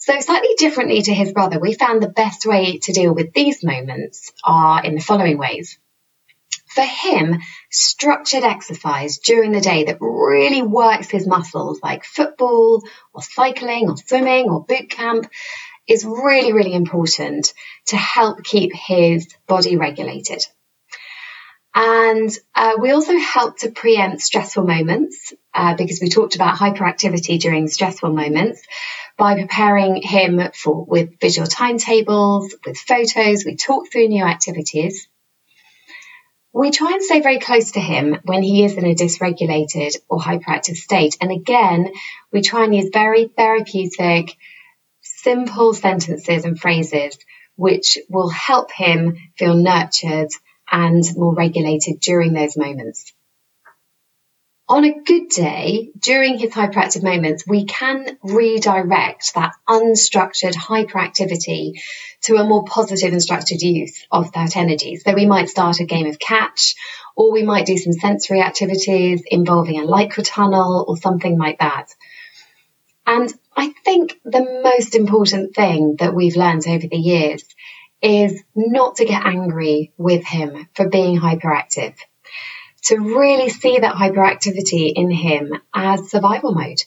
So, 0.04 0.18
slightly 0.18 0.56
differently 0.58 1.00
to 1.00 1.14
his 1.14 1.32
brother, 1.32 1.60
we 1.60 1.74
found 1.74 2.02
the 2.02 2.08
best 2.08 2.44
way 2.44 2.78
to 2.78 2.92
deal 2.92 3.14
with 3.14 3.32
these 3.34 3.62
moments 3.62 4.32
are 4.42 4.84
in 4.84 4.96
the 4.96 5.00
following 5.00 5.38
ways. 5.38 5.78
For 6.74 6.82
him, 6.82 7.38
structured 7.70 8.42
exercise 8.42 9.18
during 9.18 9.52
the 9.52 9.60
day 9.60 9.84
that 9.84 9.98
really 10.00 10.60
works 10.60 11.08
his 11.08 11.24
muscles, 11.24 11.78
like 11.84 12.02
football 12.02 12.82
or 13.14 13.22
cycling 13.22 13.88
or 13.88 13.96
swimming 13.96 14.50
or 14.50 14.64
boot 14.64 14.90
camp, 14.90 15.30
is 15.86 16.04
really, 16.04 16.52
really 16.52 16.74
important 16.74 17.54
to 17.86 17.96
help 17.96 18.42
keep 18.42 18.72
his 18.74 19.28
body 19.46 19.76
regulated. 19.76 20.44
And 21.74 22.30
uh, 22.54 22.74
we 22.78 22.90
also 22.90 23.16
help 23.16 23.58
to 23.58 23.70
preempt 23.70 24.20
stressful 24.20 24.64
moments 24.64 25.32
uh, 25.54 25.74
because 25.74 26.00
we 26.02 26.10
talked 26.10 26.34
about 26.34 26.56
hyperactivity 26.56 27.40
during 27.40 27.68
stressful 27.68 28.12
moments 28.12 28.62
by 29.16 29.40
preparing 29.40 30.02
him 30.02 30.40
for 30.54 30.84
with 30.84 31.18
visual 31.18 31.46
timetables, 31.46 32.54
with 32.66 32.76
photos. 32.76 33.44
We 33.46 33.56
talk 33.56 33.90
through 33.90 34.08
new 34.08 34.24
activities. 34.24 35.08
We 36.52 36.70
try 36.70 36.92
and 36.92 37.02
stay 37.02 37.20
very 37.22 37.38
close 37.38 37.72
to 37.72 37.80
him 37.80 38.18
when 38.24 38.42
he 38.42 38.64
is 38.64 38.74
in 38.74 38.84
a 38.84 38.94
dysregulated 38.94 39.96
or 40.10 40.18
hyperactive 40.18 40.76
state. 40.76 41.16
And 41.22 41.32
again, 41.32 41.90
we 42.30 42.42
try 42.42 42.64
and 42.64 42.74
use 42.74 42.90
very 42.92 43.28
therapeutic, 43.28 44.36
simple 45.00 45.72
sentences 45.72 46.44
and 46.44 46.60
phrases 46.60 47.16
which 47.56 47.98
will 48.08 48.28
help 48.28 48.72
him 48.72 49.16
feel 49.36 49.54
nurtured 49.54 50.30
and 50.72 51.04
more 51.16 51.34
regulated 51.34 52.00
during 52.00 52.32
those 52.32 52.56
moments. 52.56 53.12
On 54.68 54.84
a 54.84 55.02
good 55.02 55.28
day, 55.28 55.90
during 55.98 56.38
his 56.38 56.52
hyperactive 56.52 57.02
moments, 57.02 57.44
we 57.46 57.66
can 57.66 58.16
redirect 58.22 59.34
that 59.34 59.52
unstructured 59.68 60.54
hyperactivity 60.54 61.82
to 62.22 62.36
a 62.36 62.44
more 62.44 62.64
positive 62.64 63.12
and 63.12 63.20
structured 63.20 63.60
use 63.60 64.06
of 64.10 64.32
that 64.32 64.56
energy. 64.56 64.96
So 64.96 65.12
we 65.12 65.26
might 65.26 65.50
start 65.50 65.80
a 65.80 65.84
game 65.84 66.06
of 66.06 66.18
catch, 66.18 66.74
or 67.14 67.32
we 67.32 67.42
might 67.42 67.66
do 67.66 67.76
some 67.76 67.92
sensory 67.92 68.40
activities 68.40 69.22
involving 69.26 69.78
a 69.78 69.84
lycra 69.86 70.24
tunnel 70.24 70.86
or 70.88 70.96
something 70.96 71.36
like 71.36 71.58
that. 71.58 71.88
And 73.06 73.30
I 73.54 73.74
think 73.84 74.20
the 74.24 74.62
most 74.64 74.94
important 74.94 75.54
thing 75.54 75.96
that 75.98 76.14
we've 76.14 76.36
learned 76.36 76.66
over 76.66 76.86
the 76.86 76.96
years 76.96 77.44
is 78.02 78.42
not 78.54 78.96
to 78.96 79.04
get 79.04 79.24
angry 79.24 79.92
with 79.96 80.24
him 80.24 80.68
for 80.74 80.88
being 80.88 81.18
hyperactive, 81.18 81.94
to 82.84 82.98
really 82.98 83.48
see 83.48 83.78
that 83.78 83.94
hyperactivity 83.94 84.92
in 84.94 85.10
him 85.10 85.52
as 85.72 86.10
survival 86.10 86.52
mode, 86.52 86.82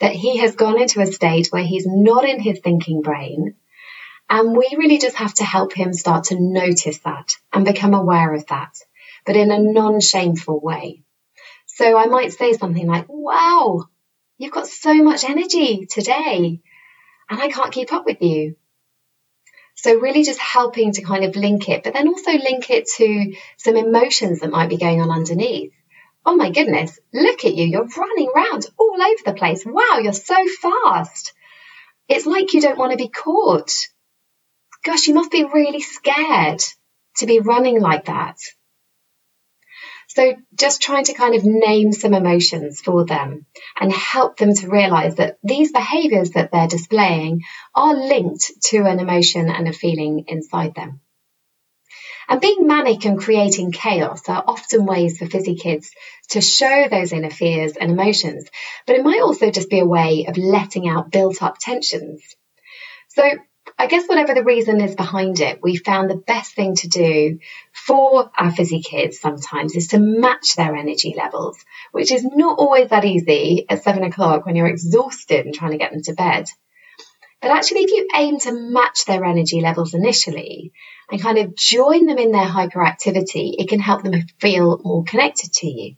that 0.00 0.12
he 0.12 0.38
has 0.38 0.54
gone 0.54 0.80
into 0.80 1.00
a 1.00 1.06
state 1.06 1.48
where 1.50 1.64
he's 1.64 1.86
not 1.86 2.28
in 2.28 2.40
his 2.40 2.60
thinking 2.60 3.00
brain. 3.00 3.54
And 4.28 4.56
we 4.56 4.68
really 4.76 4.98
just 4.98 5.16
have 5.16 5.34
to 5.34 5.44
help 5.44 5.72
him 5.72 5.92
start 5.92 6.24
to 6.24 6.38
notice 6.38 6.98
that 7.00 7.32
and 7.52 7.64
become 7.64 7.94
aware 7.94 8.32
of 8.34 8.46
that, 8.46 8.76
but 9.24 9.36
in 9.36 9.50
a 9.50 9.58
non 9.58 10.00
shameful 10.00 10.60
way. 10.60 11.02
So 11.66 11.96
I 11.96 12.06
might 12.06 12.32
say 12.32 12.52
something 12.52 12.86
like, 12.86 13.06
wow, 13.08 13.86
you've 14.36 14.52
got 14.52 14.68
so 14.68 14.94
much 14.94 15.24
energy 15.24 15.86
today 15.86 16.60
and 17.30 17.40
I 17.40 17.48
can't 17.48 17.72
keep 17.72 17.92
up 17.92 18.04
with 18.04 18.20
you. 18.20 18.56
So 19.82 19.94
really 19.94 20.24
just 20.24 20.38
helping 20.38 20.92
to 20.92 21.02
kind 21.02 21.24
of 21.24 21.36
link 21.36 21.70
it, 21.70 21.82
but 21.82 21.94
then 21.94 22.06
also 22.06 22.32
link 22.32 22.68
it 22.68 22.86
to 22.96 23.34
some 23.56 23.78
emotions 23.78 24.40
that 24.40 24.50
might 24.50 24.68
be 24.68 24.76
going 24.76 25.00
on 25.00 25.10
underneath. 25.10 25.72
Oh 26.26 26.36
my 26.36 26.50
goodness, 26.50 26.98
look 27.14 27.46
at 27.46 27.54
you. 27.54 27.64
You're 27.64 27.88
running 27.96 28.28
around 28.28 28.66
all 28.76 28.98
over 29.00 29.22
the 29.24 29.32
place. 29.32 29.64
Wow, 29.64 30.00
you're 30.02 30.12
so 30.12 30.36
fast. 30.60 31.32
It's 32.10 32.26
like 32.26 32.52
you 32.52 32.60
don't 32.60 32.76
want 32.76 32.92
to 32.92 32.98
be 32.98 33.08
caught. 33.08 33.72
Gosh, 34.84 35.06
you 35.06 35.14
must 35.14 35.30
be 35.30 35.44
really 35.44 35.80
scared 35.80 36.60
to 37.16 37.26
be 37.26 37.40
running 37.40 37.80
like 37.80 38.04
that. 38.04 38.36
So 40.12 40.34
just 40.56 40.82
trying 40.82 41.04
to 41.04 41.14
kind 41.14 41.36
of 41.36 41.44
name 41.44 41.92
some 41.92 42.14
emotions 42.14 42.80
for 42.80 43.04
them 43.04 43.46
and 43.78 43.92
help 43.92 44.38
them 44.38 44.52
to 44.54 44.68
realize 44.68 45.14
that 45.16 45.38
these 45.44 45.70
behaviors 45.70 46.30
that 46.30 46.50
they're 46.50 46.66
displaying 46.66 47.42
are 47.76 47.94
linked 47.94 48.50
to 48.70 48.78
an 48.86 48.98
emotion 48.98 49.48
and 49.48 49.68
a 49.68 49.72
feeling 49.72 50.24
inside 50.26 50.74
them. 50.74 51.00
And 52.28 52.40
being 52.40 52.66
manic 52.66 53.04
and 53.04 53.20
creating 53.20 53.70
chaos 53.70 54.28
are 54.28 54.42
often 54.44 54.84
ways 54.84 55.16
for 55.18 55.26
fizzy 55.26 55.54
kids 55.54 55.92
to 56.30 56.40
show 56.40 56.88
those 56.88 57.12
inner 57.12 57.30
fears 57.30 57.76
and 57.76 57.92
emotions, 57.92 58.48
but 58.88 58.96
it 58.96 59.04
might 59.04 59.22
also 59.22 59.52
just 59.52 59.70
be 59.70 59.78
a 59.78 59.86
way 59.86 60.26
of 60.26 60.36
letting 60.36 60.88
out 60.88 61.12
built 61.12 61.40
up 61.40 61.58
tensions. 61.60 62.20
So 63.10 63.30
I 63.80 63.86
guess 63.86 64.06
whatever 64.06 64.34
the 64.34 64.44
reason 64.44 64.82
is 64.82 64.94
behind 64.94 65.40
it, 65.40 65.60
we 65.62 65.74
found 65.76 66.10
the 66.10 66.16
best 66.16 66.54
thing 66.54 66.74
to 66.74 66.88
do 66.88 67.38
for 67.72 68.30
our 68.36 68.50
fizzy 68.50 68.82
kids 68.82 69.18
sometimes 69.18 69.74
is 69.74 69.88
to 69.88 69.98
match 69.98 70.54
their 70.54 70.76
energy 70.76 71.14
levels, 71.16 71.56
which 71.90 72.12
is 72.12 72.22
not 72.22 72.58
always 72.58 72.90
that 72.90 73.06
easy 73.06 73.64
at 73.70 73.82
seven 73.82 74.02
o'clock 74.04 74.44
when 74.44 74.54
you're 74.54 74.66
exhausted 74.66 75.46
and 75.46 75.54
trying 75.54 75.70
to 75.70 75.78
get 75.78 75.92
them 75.92 76.02
to 76.02 76.12
bed. 76.12 76.44
But 77.40 77.52
actually, 77.52 77.84
if 77.84 77.90
you 77.90 78.08
aim 78.14 78.38
to 78.40 78.52
match 78.52 79.06
their 79.06 79.24
energy 79.24 79.62
levels 79.62 79.94
initially 79.94 80.72
and 81.10 81.22
kind 81.22 81.38
of 81.38 81.56
join 81.56 82.04
them 82.04 82.18
in 82.18 82.32
their 82.32 82.44
hyperactivity, 82.44 83.54
it 83.56 83.70
can 83.70 83.80
help 83.80 84.02
them 84.02 84.26
feel 84.38 84.78
more 84.84 85.04
connected 85.04 85.54
to 85.54 85.66
you. 85.66 85.96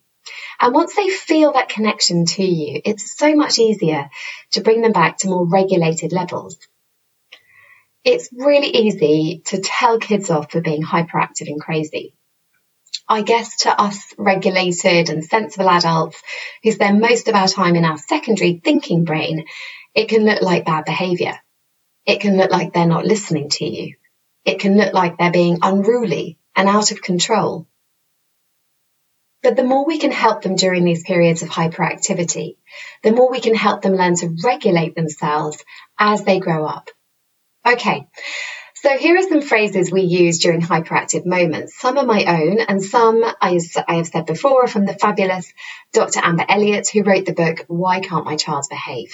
And 0.61 0.73
once 0.73 0.95
they 0.95 1.09
feel 1.09 1.55
that 1.55 1.69
connection 1.69 2.27
to 2.27 2.45
you, 2.45 2.81
it's 2.85 3.19
so 3.19 3.35
much 3.35 3.59
easier 3.59 4.09
to 4.53 4.61
bring 4.61 4.83
them 4.83 4.93
back 4.93 5.19
to 5.19 5.29
more 5.29 5.49
regulated 5.49 6.13
levels 6.13 6.59
it's 8.05 8.29
really 8.33 8.69
easy 8.69 9.43
to 9.47 9.61
tell 9.61 9.99
kids 9.99 10.31
off 10.31 10.51
for 10.51 10.61
being 10.61 10.83
hyperactive 10.83 11.47
and 11.47 11.61
crazy. 11.61 12.15
I 13.09 13.23
guess 13.23 13.59
to 13.59 13.81
us 13.81 13.99
regulated 14.17 15.11
and 15.11 15.25
sensible 15.25 15.69
adults 15.69 16.21
who 16.63 16.73
spend 16.73 17.01
most 17.01 17.29
of 17.29 17.35
our 17.35 17.49
time 17.49 17.77
in 17.77 17.85
our 17.85 17.99
secondary 17.99 18.61
thinking 18.63 19.05
brain, 19.05 19.45
it 19.95 20.09
can 20.09 20.25
look 20.25 20.43
like 20.43 20.65
bad 20.65 20.85
behavior. 20.85 21.39
It 22.07 22.21
can 22.21 22.37
look 22.37 22.51
like 22.51 22.73
they're 22.73 22.87
not 22.87 23.07
listening 23.07 23.51
to 23.51 23.65
you. 23.65 23.97
It 24.45 24.59
can 24.59 24.77
look 24.77 24.93
like 24.93 25.19
they're 25.19 25.31
being 25.31 25.59
unruly 25.63 26.39
and 26.57 26.69
out 26.69 26.91
of 26.91 27.03
control. 27.03 27.67
But 29.43 29.57
the 29.57 29.65
more 29.65 29.85
we 29.85 29.99
can 29.99 30.13
help 30.13 30.43
them 30.43 30.57
during 30.57 30.85
these 30.85 31.05
periods 31.05 31.43
of 31.43 31.49
hyperactivity, 31.49 32.57
the 33.03 33.13
more 33.13 33.31
we 33.31 33.41
can 33.41 33.55
help 33.55 33.83
them 33.83 33.95
learn 33.95 34.17
to 34.17 34.37
regulate 34.43 34.95
themselves 34.95 35.65
as 35.99 36.25
they 36.25 36.39
grow 36.41 36.67
up. 36.67 36.91
Okay, 37.65 38.09
so 38.75 38.99
here 38.99 39.17
are 39.17 39.23
some 39.23 39.41
phrases 39.41 39.93
we 39.93 40.03
use 40.03 40.41
during 40.41 40.61
hyperactive 40.61 41.25
moments. 41.25 41.79
Some 41.79 41.97
are 41.97 42.05
my 42.05 42.25
own, 42.25 42.59
and 42.61 42.83
some, 42.83 43.23
as 43.41 43.77
I 43.87 43.95
have 43.95 44.09
said 44.09 44.27
before, 44.27 44.65
are 44.65 44.69
from 44.69 44.85
the 44.85 44.95
fabulous 44.95 45.53
Dr. 45.93 46.21
Amber 46.25 46.45
Elliott, 46.49 46.89
who 46.89 47.05
wrote 47.05 47.25
the 47.25 47.33
book, 47.33 47.65
Why 47.69 48.01
Can't 48.01 48.25
My 48.25 48.37
Child 48.37 48.67
Behave? 48.69 49.13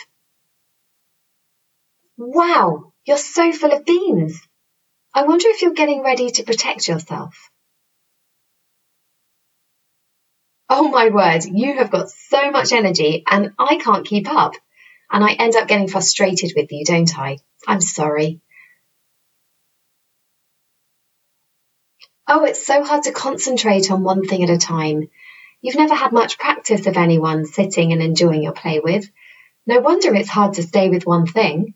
Wow, 2.17 2.93
you're 3.05 3.19
so 3.19 3.53
full 3.53 3.73
of 3.73 3.85
beans. 3.85 4.41
I 5.13 5.25
wonder 5.25 5.49
if 5.49 5.61
you're 5.61 5.73
getting 5.73 6.03
ready 6.03 6.31
to 6.31 6.43
protect 6.43 6.89
yourself. 6.89 7.51
Oh 10.71 10.89
my 10.89 11.11
word, 11.11 11.45
you 11.45 11.77
have 11.77 11.91
got 11.91 12.11
so 12.11 12.51
much 12.51 12.73
energy 12.73 13.25
and 13.31 13.53
I 13.59 13.77
can't 13.77 14.07
keep 14.07 14.31
up. 14.31 14.55
And 15.11 15.25
I 15.25 15.33
end 15.33 15.57
up 15.57 15.69
getting 15.69 15.89
frustrated 15.89 16.53
with 16.57 16.71
you, 16.71 16.85
don't 16.85 17.19
I? 17.19 17.39
I'm 17.67 17.81
sorry. 17.81 18.41
Oh, 22.27 22.45
it's 22.45 22.67
so 22.67 22.85
hard 22.85 23.05
to 23.05 23.13
concentrate 23.13 23.91
on 23.91 24.05
one 24.05 24.27
thing 24.27 24.43
at 24.43 24.51
a 24.51 24.59
time. 24.59 25.09
You've 25.63 25.77
never 25.77 25.95
had 25.95 26.13
much 26.13 26.39
practice 26.39 26.87
of 26.87 26.97
anyone 26.97 27.47
sitting 27.47 27.93
and 27.93 28.03
enjoying 28.03 28.43
your 28.43 28.53
play 28.53 28.81
with. 28.81 29.09
No 29.67 29.81
wonder 29.81 30.15
it's 30.15 30.29
hard 30.29 30.55
to 30.55 30.63
stay 30.63 30.91
with 30.91 31.07
one 31.07 31.27
thing. 31.27 31.75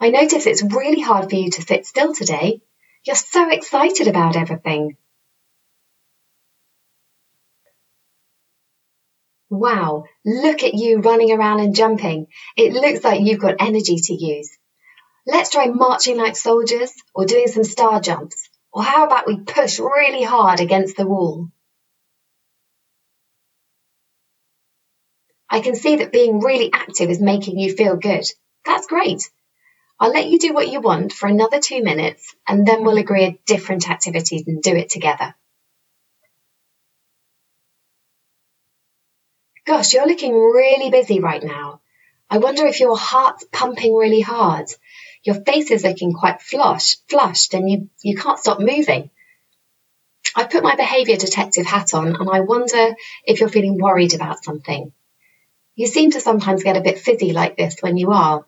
I 0.00 0.08
notice 0.08 0.46
it's 0.46 0.62
really 0.62 1.00
hard 1.00 1.28
for 1.28 1.36
you 1.36 1.50
to 1.50 1.62
sit 1.62 1.84
still 1.84 2.14
today. 2.14 2.62
You're 3.04 3.16
so 3.16 3.50
excited 3.50 4.08
about 4.08 4.34
everything. 4.34 4.96
Wow, 9.50 10.04
look 10.24 10.62
at 10.62 10.74
you 10.74 11.00
running 11.00 11.32
around 11.32 11.58
and 11.58 11.74
jumping. 11.74 12.28
It 12.56 12.72
looks 12.72 13.02
like 13.02 13.20
you've 13.20 13.40
got 13.40 13.56
energy 13.58 13.96
to 13.96 14.14
use. 14.14 14.56
Let's 15.26 15.50
try 15.50 15.66
marching 15.66 16.16
like 16.16 16.36
soldiers 16.36 16.92
or 17.14 17.26
doing 17.26 17.48
some 17.48 17.64
star 17.64 18.00
jumps. 18.00 18.48
Or 18.72 18.84
how 18.84 19.06
about 19.06 19.26
we 19.26 19.40
push 19.40 19.80
really 19.80 20.22
hard 20.22 20.60
against 20.60 20.96
the 20.96 21.06
wall? 21.06 21.48
I 25.50 25.60
can 25.60 25.74
see 25.74 25.96
that 25.96 26.12
being 26.12 26.38
really 26.38 26.70
active 26.72 27.10
is 27.10 27.20
making 27.20 27.58
you 27.58 27.74
feel 27.74 27.96
good. 27.96 28.24
That's 28.64 28.86
great. 28.86 29.28
I'll 29.98 30.12
let 30.12 30.28
you 30.28 30.38
do 30.38 30.54
what 30.54 30.70
you 30.70 30.80
want 30.80 31.12
for 31.12 31.26
another 31.26 31.58
two 31.58 31.82
minutes 31.82 32.36
and 32.46 32.64
then 32.64 32.84
we'll 32.84 32.98
agree 32.98 33.24
a 33.24 33.38
different 33.46 33.90
activities 33.90 34.44
and 34.46 34.62
do 34.62 34.76
it 34.76 34.90
together. 34.90 35.34
Gosh, 39.70 39.94
you're 39.94 40.08
looking 40.08 40.34
really 40.34 40.90
busy 40.90 41.20
right 41.20 41.44
now. 41.44 41.80
I 42.28 42.38
wonder 42.38 42.66
if 42.66 42.80
your 42.80 42.96
heart's 42.96 43.44
pumping 43.52 43.94
really 43.94 44.20
hard. 44.20 44.66
Your 45.22 45.36
face 45.36 45.70
is 45.70 45.84
looking 45.84 46.12
quite 46.12 46.42
flush, 46.42 46.96
flushed 47.08 47.54
and 47.54 47.70
you, 47.70 47.88
you 48.02 48.16
can't 48.16 48.40
stop 48.40 48.58
moving. 48.58 49.10
I 50.34 50.42
put 50.42 50.64
my 50.64 50.74
behaviour 50.74 51.14
detective 51.14 51.66
hat 51.66 51.94
on 51.94 52.16
and 52.16 52.28
I 52.28 52.40
wonder 52.40 52.96
if 53.24 53.38
you're 53.38 53.48
feeling 53.48 53.78
worried 53.78 54.12
about 54.12 54.42
something. 54.42 54.92
You 55.76 55.86
seem 55.86 56.10
to 56.10 56.20
sometimes 56.20 56.64
get 56.64 56.76
a 56.76 56.80
bit 56.80 56.98
fizzy 56.98 57.32
like 57.32 57.56
this 57.56 57.76
when 57.80 57.96
you 57.96 58.10
are, 58.10 58.44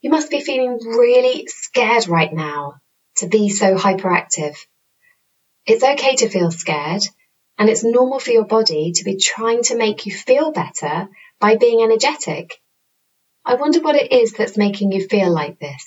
You 0.00 0.10
must 0.10 0.30
be 0.30 0.40
feeling 0.40 0.78
really 0.78 1.48
scared 1.48 2.06
right 2.06 2.32
now 2.32 2.74
to 3.16 3.26
be 3.26 3.48
so 3.48 3.74
hyperactive. 3.74 4.56
It's 5.66 5.82
okay 5.82 6.14
to 6.16 6.28
feel 6.28 6.52
scared, 6.52 7.02
and 7.58 7.68
it's 7.68 7.82
normal 7.82 8.20
for 8.20 8.30
your 8.30 8.44
body 8.44 8.92
to 8.92 9.04
be 9.04 9.16
trying 9.16 9.62
to 9.64 9.76
make 9.76 10.06
you 10.06 10.14
feel 10.14 10.52
better 10.52 11.08
by 11.40 11.56
being 11.56 11.82
energetic. 11.82 12.60
I 13.44 13.54
wonder 13.54 13.80
what 13.80 13.96
it 13.96 14.12
is 14.12 14.32
that's 14.32 14.56
making 14.56 14.92
you 14.92 15.06
feel 15.08 15.32
like 15.32 15.58
this. 15.58 15.84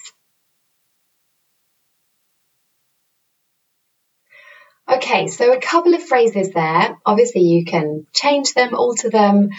Okay, 4.92 5.28
so 5.28 5.54
a 5.54 5.62
couple 5.62 5.94
of 5.94 6.04
phrases 6.04 6.52
there. 6.52 6.98
Obviously, 7.06 7.42
you 7.42 7.64
can 7.64 8.06
change 8.12 8.54
them, 8.54 8.74
alter 8.74 9.10
them 9.10 9.50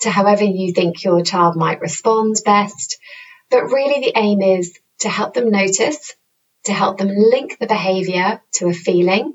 to 0.00 0.10
however 0.10 0.44
you 0.44 0.72
think 0.72 1.04
your 1.04 1.22
child 1.22 1.56
might 1.56 1.80
respond 1.80 2.36
best. 2.46 2.98
But 3.50 3.64
really, 3.64 4.00
the 4.00 4.18
aim 4.18 4.40
is 4.40 4.78
to 5.00 5.08
help 5.10 5.34
them 5.34 5.50
notice, 5.50 6.14
to 6.64 6.72
help 6.72 6.96
them 6.96 7.08
link 7.08 7.58
the 7.58 7.66
behavior 7.66 8.40
to 8.54 8.68
a 8.68 8.72
feeling, 8.72 9.34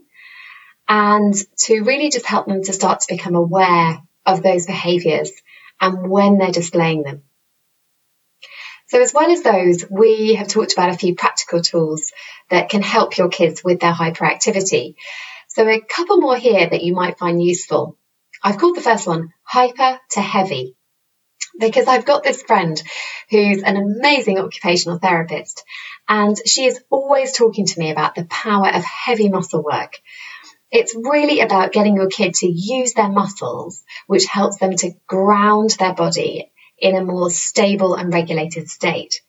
and 0.92 1.34
to 1.56 1.84
really 1.84 2.10
just 2.10 2.26
help 2.26 2.48
them 2.48 2.62
to 2.62 2.74
start 2.74 3.00
to 3.00 3.14
become 3.14 3.34
aware 3.34 4.02
of 4.26 4.44
those 4.44 4.66
behaviors 4.66 5.32
and 5.80 6.10
when 6.10 6.38
they're 6.38 6.52
displaying 6.52 7.04
them. 7.04 7.24
So, 8.88 9.00
as 9.02 9.14
well 9.14 9.32
as 9.32 9.42
those, 9.42 9.90
we 9.90 10.36
have 10.36 10.50
talked 10.50 10.74
about 10.74 10.90
a 10.90 10.98
few 10.98 11.16
practical 11.16 11.62
tools 11.62 12.12
that 12.50 12.68
can 12.68 12.82
help 12.82 13.18
your 13.18 13.30
kids 13.30 13.64
with 13.64 13.80
their 13.80 13.94
hyperactivity. 13.94 14.96
So, 15.48 15.66
a 15.66 15.80
couple 15.80 16.18
more 16.18 16.36
here 16.36 16.70
that 16.70 16.84
you 16.84 16.94
might 16.94 17.18
find 17.18 17.42
useful. 17.42 17.98
I've 18.44 18.58
called 18.58 18.76
the 18.76 18.82
first 18.82 19.08
one 19.08 19.30
hyper 19.44 19.98
to 20.10 20.20
heavy 20.20 20.76
because 21.58 21.88
I've 21.88 22.06
got 22.06 22.24
this 22.24 22.44
friend 22.44 22.82
who's 23.30 23.64
an 23.64 23.78
amazing 23.78 24.40
occupational 24.40 25.00
therapist 25.00 25.64
and 26.10 26.36
she 26.46 26.66
is 26.66 26.84
always 26.90 27.32
talking 27.32 27.66
to 27.66 27.80
me 27.80 27.92
about 27.92 28.16
the 28.16 28.26
power 28.26 28.68
of 28.68 28.84
heavy 28.84 29.30
muscle 29.30 29.64
work. 29.64 30.02
It's 30.72 30.96
really 30.96 31.42
about 31.42 31.74
getting 31.74 31.96
your 31.96 32.08
kid 32.08 32.34
to 32.36 32.48
use 32.48 32.94
their 32.94 33.10
muscles, 33.10 33.84
which 34.08 34.26
helps 34.26 34.58
them 34.58 34.76
to 34.78 34.94
ground 35.06 35.72
their 35.72 35.94
body 35.94 36.52
in 36.78 36.96
a 36.96 37.04
more 37.04 37.30
stable 37.30 37.96
and 37.96 38.14
regulated 38.14 38.70
state. 38.70 39.22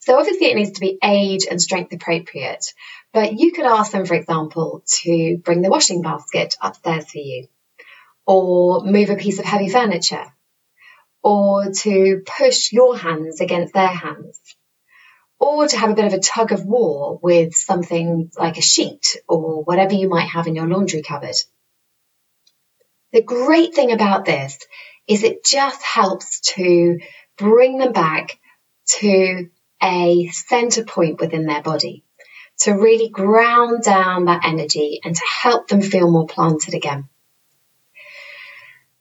So 0.00 0.18
obviously 0.18 0.46
it 0.46 0.56
needs 0.56 0.72
to 0.72 0.80
be 0.80 0.98
age 1.02 1.46
and 1.50 1.60
strength 1.60 1.92
appropriate, 1.92 2.64
but 3.12 3.38
you 3.38 3.52
could 3.52 3.66
ask 3.66 3.92
them, 3.92 4.04
for 4.04 4.14
example, 4.14 4.82
to 5.02 5.38
bring 5.44 5.62
the 5.62 5.70
washing 5.70 6.02
basket 6.02 6.56
upstairs 6.60 7.10
for 7.10 7.18
you 7.18 7.46
or 8.26 8.84
move 8.84 9.10
a 9.10 9.16
piece 9.16 9.38
of 9.38 9.44
heavy 9.44 9.68
furniture 9.68 10.24
or 11.22 11.70
to 11.70 12.22
push 12.26 12.72
your 12.72 12.96
hands 12.96 13.40
against 13.40 13.74
their 13.74 13.86
hands, 13.86 14.40
or 15.42 15.66
to 15.66 15.76
have 15.76 15.90
a 15.90 15.94
bit 15.94 16.04
of 16.04 16.12
a 16.12 16.20
tug 16.20 16.52
of 16.52 16.64
war 16.64 17.18
with 17.20 17.52
something 17.52 18.30
like 18.38 18.58
a 18.58 18.62
sheet 18.62 19.16
or 19.26 19.64
whatever 19.64 19.92
you 19.92 20.08
might 20.08 20.28
have 20.28 20.46
in 20.46 20.54
your 20.54 20.68
laundry 20.68 21.02
cupboard. 21.02 21.34
The 23.12 23.22
great 23.22 23.74
thing 23.74 23.90
about 23.90 24.24
this 24.24 24.56
is 25.08 25.24
it 25.24 25.44
just 25.44 25.82
helps 25.82 26.40
to 26.54 27.00
bring 27.36 27.78
them 27.78 27.92
back 27.92 28.38
to 29.00 29.48
a 29.82 30.28
center 30.28 30.84
point 30.84 31.20
within 31.20 31.46
their 31.46 31.60
body, 31.60 32.04
to 32.60 32.74
really 32.74 33.08
ground 33.08 33.82
down 33.82 34.26
that 34.26 34.44
energy 34.46 35.00
and 35.04 35.16
to 35.16 35.22
help 35.42 35.66
them 35.66 35.82
feel 35.82 36.08
more 36.08 36.28
planted 36.28 36.74
again. 36.74 37.08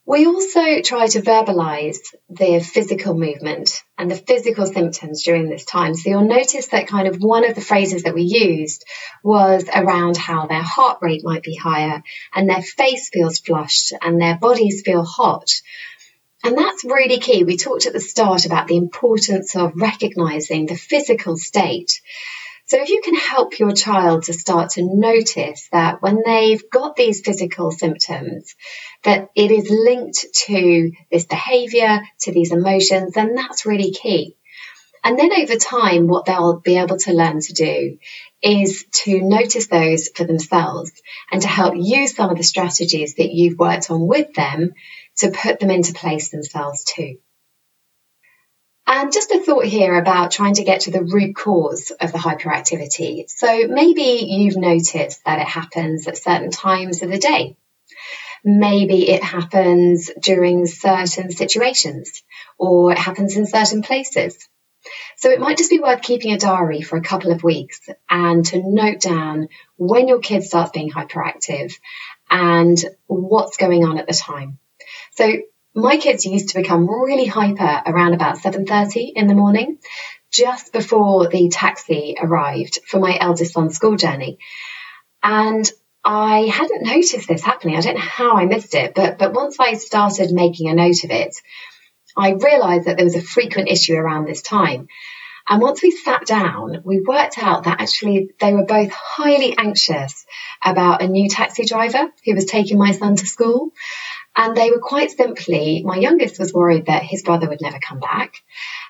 We 0.05 0.25
also 0.25 0.81
try 0.81 1.07
to 1.07 1.21
verbalize 1.21 1.99
the 2.27 2.59
physical 2.59 3.13
movement 3.13 3.83
and 3.99 4.09
the 4.09 4.15
physical 4.15 4.65
symptoms 4.65 5.23
during 5.23 5.47
this 5.47 5.63
time. 5.63 5.93
So 5.93 6.09
you'll 6.09 6.27
notice 6.27 6.67
that 6.67 6.87
kind 6.87 7.07
of 7.07 7.17
one 7.17 7.47
of 7.47 7.53
the 7.53 7.61
phrases 7.61 8.03
that 8.03 8.15
we 8.15 8.23
used 8.23 8.83
was 9.23 9.63
around 9.73 10.17
how 10.17 10.47
their 10.47 10.63
heart 10.63 10.97
rate 11.01 11.23
might 11.23 11.43
be 11.43 11.55
higher 11.55 12.01
and 12.33 12.49
their 12.49 12.63
face 12.63 13.09
feels 13.13 13.39
flushed 13.39 13.93
and 14.01 14.19
their 14.19 14.37
bodies 14.37 14.81
feel 14.83 15.03
hot. 15.03 15.51
And 16.43 16.57
that's 16.57 16.83
really 16.83 17.19
key. 17.19 17.43
We 17.43 17.57
talked 17.57 17.85
at 17.85 17.93
the 17.93 17.99
start 17.99 18.47
about 18.47 18.67
the 18.67 18.77
importance 18.77 19.55
of 19.55 19.73
recognizing 19.75 20.65
the 20.65 20.75
physical 20.75 21.37
state 21.37 22.01
so 22.71 22.81
if 22.81 22.87
you 22.87 23.01
can 23.03 23.15
help 23.15 23.59
your 23.59 23.73
child 23.73 24.23
to 24.23 24.33
start 24.33 24.69
to 24.71 24.81
notice 24.81 25.67
that 25.73 26.01
when 26.01 26.21
they've 26.25 26.69
got 26.69 26.95
these 26.95 27.19
physical 27.19 27.69
symptoms, 27.69 28.55
that 29.03 29.27
it 29.35 29.51
is 29.51 29.69
linked 29.69 30.25
to 30.45 30.93
this 31.11 31.25
behavior, 31.25 31.99
to 32.21 32.31
these 32.31 32.53
emotions, 32.53 33.11
then 33.11 33.35
that's 33.35 33.65
really 33.65 33.91
key. 33.91 34.37
And 35.03 35.19
then 35.19 35.33
over 35.33 35.57
time, 35.57 36.07
what 36.07 36.23
they'll 36.23 36.61
be 36.61 36.77
able 36.77 36.97
to 36.99 37.11
learn 37.11 37.41
to 37.41 37.53
do 37.53 37.97
is 38.41 38.85
to 39.03 39.19
notice 39.21 39.67
those 39.67 40.07
for 40.07 40.23
themselves 40.23 40.93
and 41.29 41.41
to 41.41 41.49
help 41.49 41.73
use 41.75 42.15
some 42.15 42.29
of 42.29 42.37
the 42.37 42.43
strategies 42.43 43.15
that 43.15 43.33
you've 43.33 43.59
worked 43.59 43.91
on 43.91 44.07
with 44.07 44.33
them 44.33 44.71
to 45.17 45.31
put 45.31 45.59
them 45.59 45.71
into 45.71 45.91
place 45.91 46.29
themselves 46.29 46.85
too. 46.85 47.17
And 48.87 49.13
just 49.13 49.31
a 49.31 49.39
thought 49.39 49.65
here 49.65 49.97
about 49.97 50.31
trying 50.31 50.55
to 50.55 50.63
get 50.63 50.81
to 50.81 50.91
the 50.91 51.03
root 51.03 51.35
cause 51.35 51.91
of 51.91 52.11
the 52.11 52.17
hyperactivity. 52.17 53.29
So 53.29 53.67
maybe 53.67 54.25
you've 54.27 54.57
noticed 54.57 55.23
that 55.25 55.39
it 55.39 55.47
happens 55.47 56.07
at 56.07 56.17
certain 56.17 56.51
times 56.51 57.01
of 57.01 57.09
the 57.09 57.17
day. 57.17 57.55
Maybe 58.43 59.09
it 59.09 59.23
happens 59.23 60.09
during 60.19 60.65
certain 60.65 61.31
situations, 61.31 62.23
or 62.57 62.91
it 62.91 62.97
happens 62.97 63.37
in 63.37 63.45
certain 63.45 63.81
places. 63.81 64.49
So 65.17 65.29
it 65.29 65.39
might 65.39 65.57
just 65.57 65.69
be 65.69 65.79
worth 65.79 66.01
keeping 66.01 66.33
a 66.33 66.39
diary 66.39 66.81
for 66.81 66.97
a 66.97 67.03
couple 67.03 67.31
of 67.31 67.43
weeks 67.43 67.87
and 68.09 68.43
to 68.47 68.61
note 68.63 68.99
down 68.99 69.49
when 69.77 70.07
your 70.07 70.19
kid 70.19 70.43
starts 70.43 70.71
being 70.71 70.89
hyperactive 70.89 71.75
and 72.31 72.83
what's 73.05 73.57
going 73.57 73.85
on 73.85 73.99
at 73.99 74.07
the 74.07 74.13
time. 74.13 74.57
So 75.11 75.31
my 75.73 75.97
kids 75.97 76.25
used 76.25 76.49
to 76.49 76.59
become 76.59 76.89
really 76.89 77.25
hyper 77.25 77.81
around 77.85 78.13
about 78.13 78.37
7:30 78.37 79.13
in 79.15 79.27
the 79.27 79.33
morning, 79.33 79.79
just 80.31 80.73
before 80.73 81.27
the 81.27 81.49
taxi 81.49 82.15
arrived 82.21 82.79
for 82.87 82.99
my 82.99 83.17
eldest 83.19 83.53
son's 83.53 83.75
school 83.75 83.95
journey. 83.95 84.37
And 85.23 85.69
I 86.03 86.47
hadn't 86.51 86.83
noticed 86.83 87.27
this 87.27 87.43
happening. 87.43 87.77
I 87.77 87.81
don't 87.81 87.95
know 87.95 88.01
how 88.01 88.35
I 88.35 88.45
missed 88.45 88.75
it, 88.75 88.93
but 88.95 89.17
but 89.17 89.33
once 89.33 89.59
I 89.59 89.73
started 89.73 90.31
making 90.31 90.69
a 90.69 90.73
note 90.73 91.03
of 91.03 91.11
it, 91.11 91.35
I 92.17 92.31
realized 92.31 92.85
that 92.85 92.97
there 92.97 93.05
was 93.05 93.15
a 93.15 93.21
frequent 93.21 93.69
issue 93.69 93.95
around 93.95 94.25
this 94.25 94.41
time. 94.41 94.87
And 95.47 95.61
once 95.61 95.81
we 95.81 95.91
sat 95.91 96.25
down, 96.25 96.81
we 96.83 97.01
worked 97.01 97.37
out 97.37 97.63
that 97.63 97.81
actually 97.81 98.29
they 98.39 98.53
were 98.53 98.65
both 98.65 98.91
highly 98.91 99.55
anxious 99.57 100.25
about 100.63 101.01
a 101.01 101.07
new 101.07 101.29
taxi 101.29 101.65
driver 101.65 102.11
who 102.25 102.35
was 102.35 102.45
taking 102.45 102.77
my 102.77 102.91
son 102.91 103.15
to 103.15 103.25
school. 103.25 103.71
And 104.35 104.55
they 104.55 104.71
were 104.71 104.79
quite 104.79 105.11
simply, 105.11 105.83
my 105.85 105.97
youngest 105.97 106.39
was 106.39 106.53
worried 106.53 106.85
that 106.85 107.03
his 107.03 107.21
brother 107.21 107.49
would 107.49 107.61
never 107.61 107.79
come 107.79 107.99
back. 107.99 108.35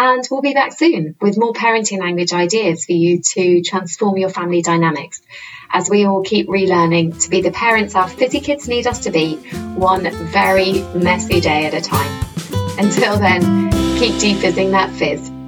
and 0.00 0.26
we'll 0.30 0.40
be 0.40 0.54
back 0.54 0.72
soon 0.72 1.14
with 1.20 1.36
more 1.36 1.52
parenting 1.52 2.00
language 2.00 2.32
ideas 2.32 2.86
for 2.86 2.92
you 2.92 3.20
to 3.20 3.60
transform 3.60 4.16
your 4.16 4.30
family 4.30 4.62
dynamics 4.62 5.20
as 5.70 5.90
we 5.90 6.06
all 6.06 6.22
keep 6.22 6.48
relearning 6.48 7.22
to 7.22 7.28
be 7.28 7.42
the 7.42 7.50
parents 7.50 7.94
our 7.94 8.08
fizzy 8.08 8.40
kids 8.40 8.66
need 8.66 8.86
us 8.86 9.00
to 9.00 9.10
be, 9.10 9.36
one 9.76 10.10
very 10.10 10.82
messy 10.94 11.40
day 11.42 11.66
at 11.66 11.74
a 11.74 11.82
time. 11.82 12.24
Until 12.78 13.18
then, 13.18 13.70
keep 13.98 14.18
defizzing 14.18 14.70
that 14.70 14.90
fizz. 14.90 15.39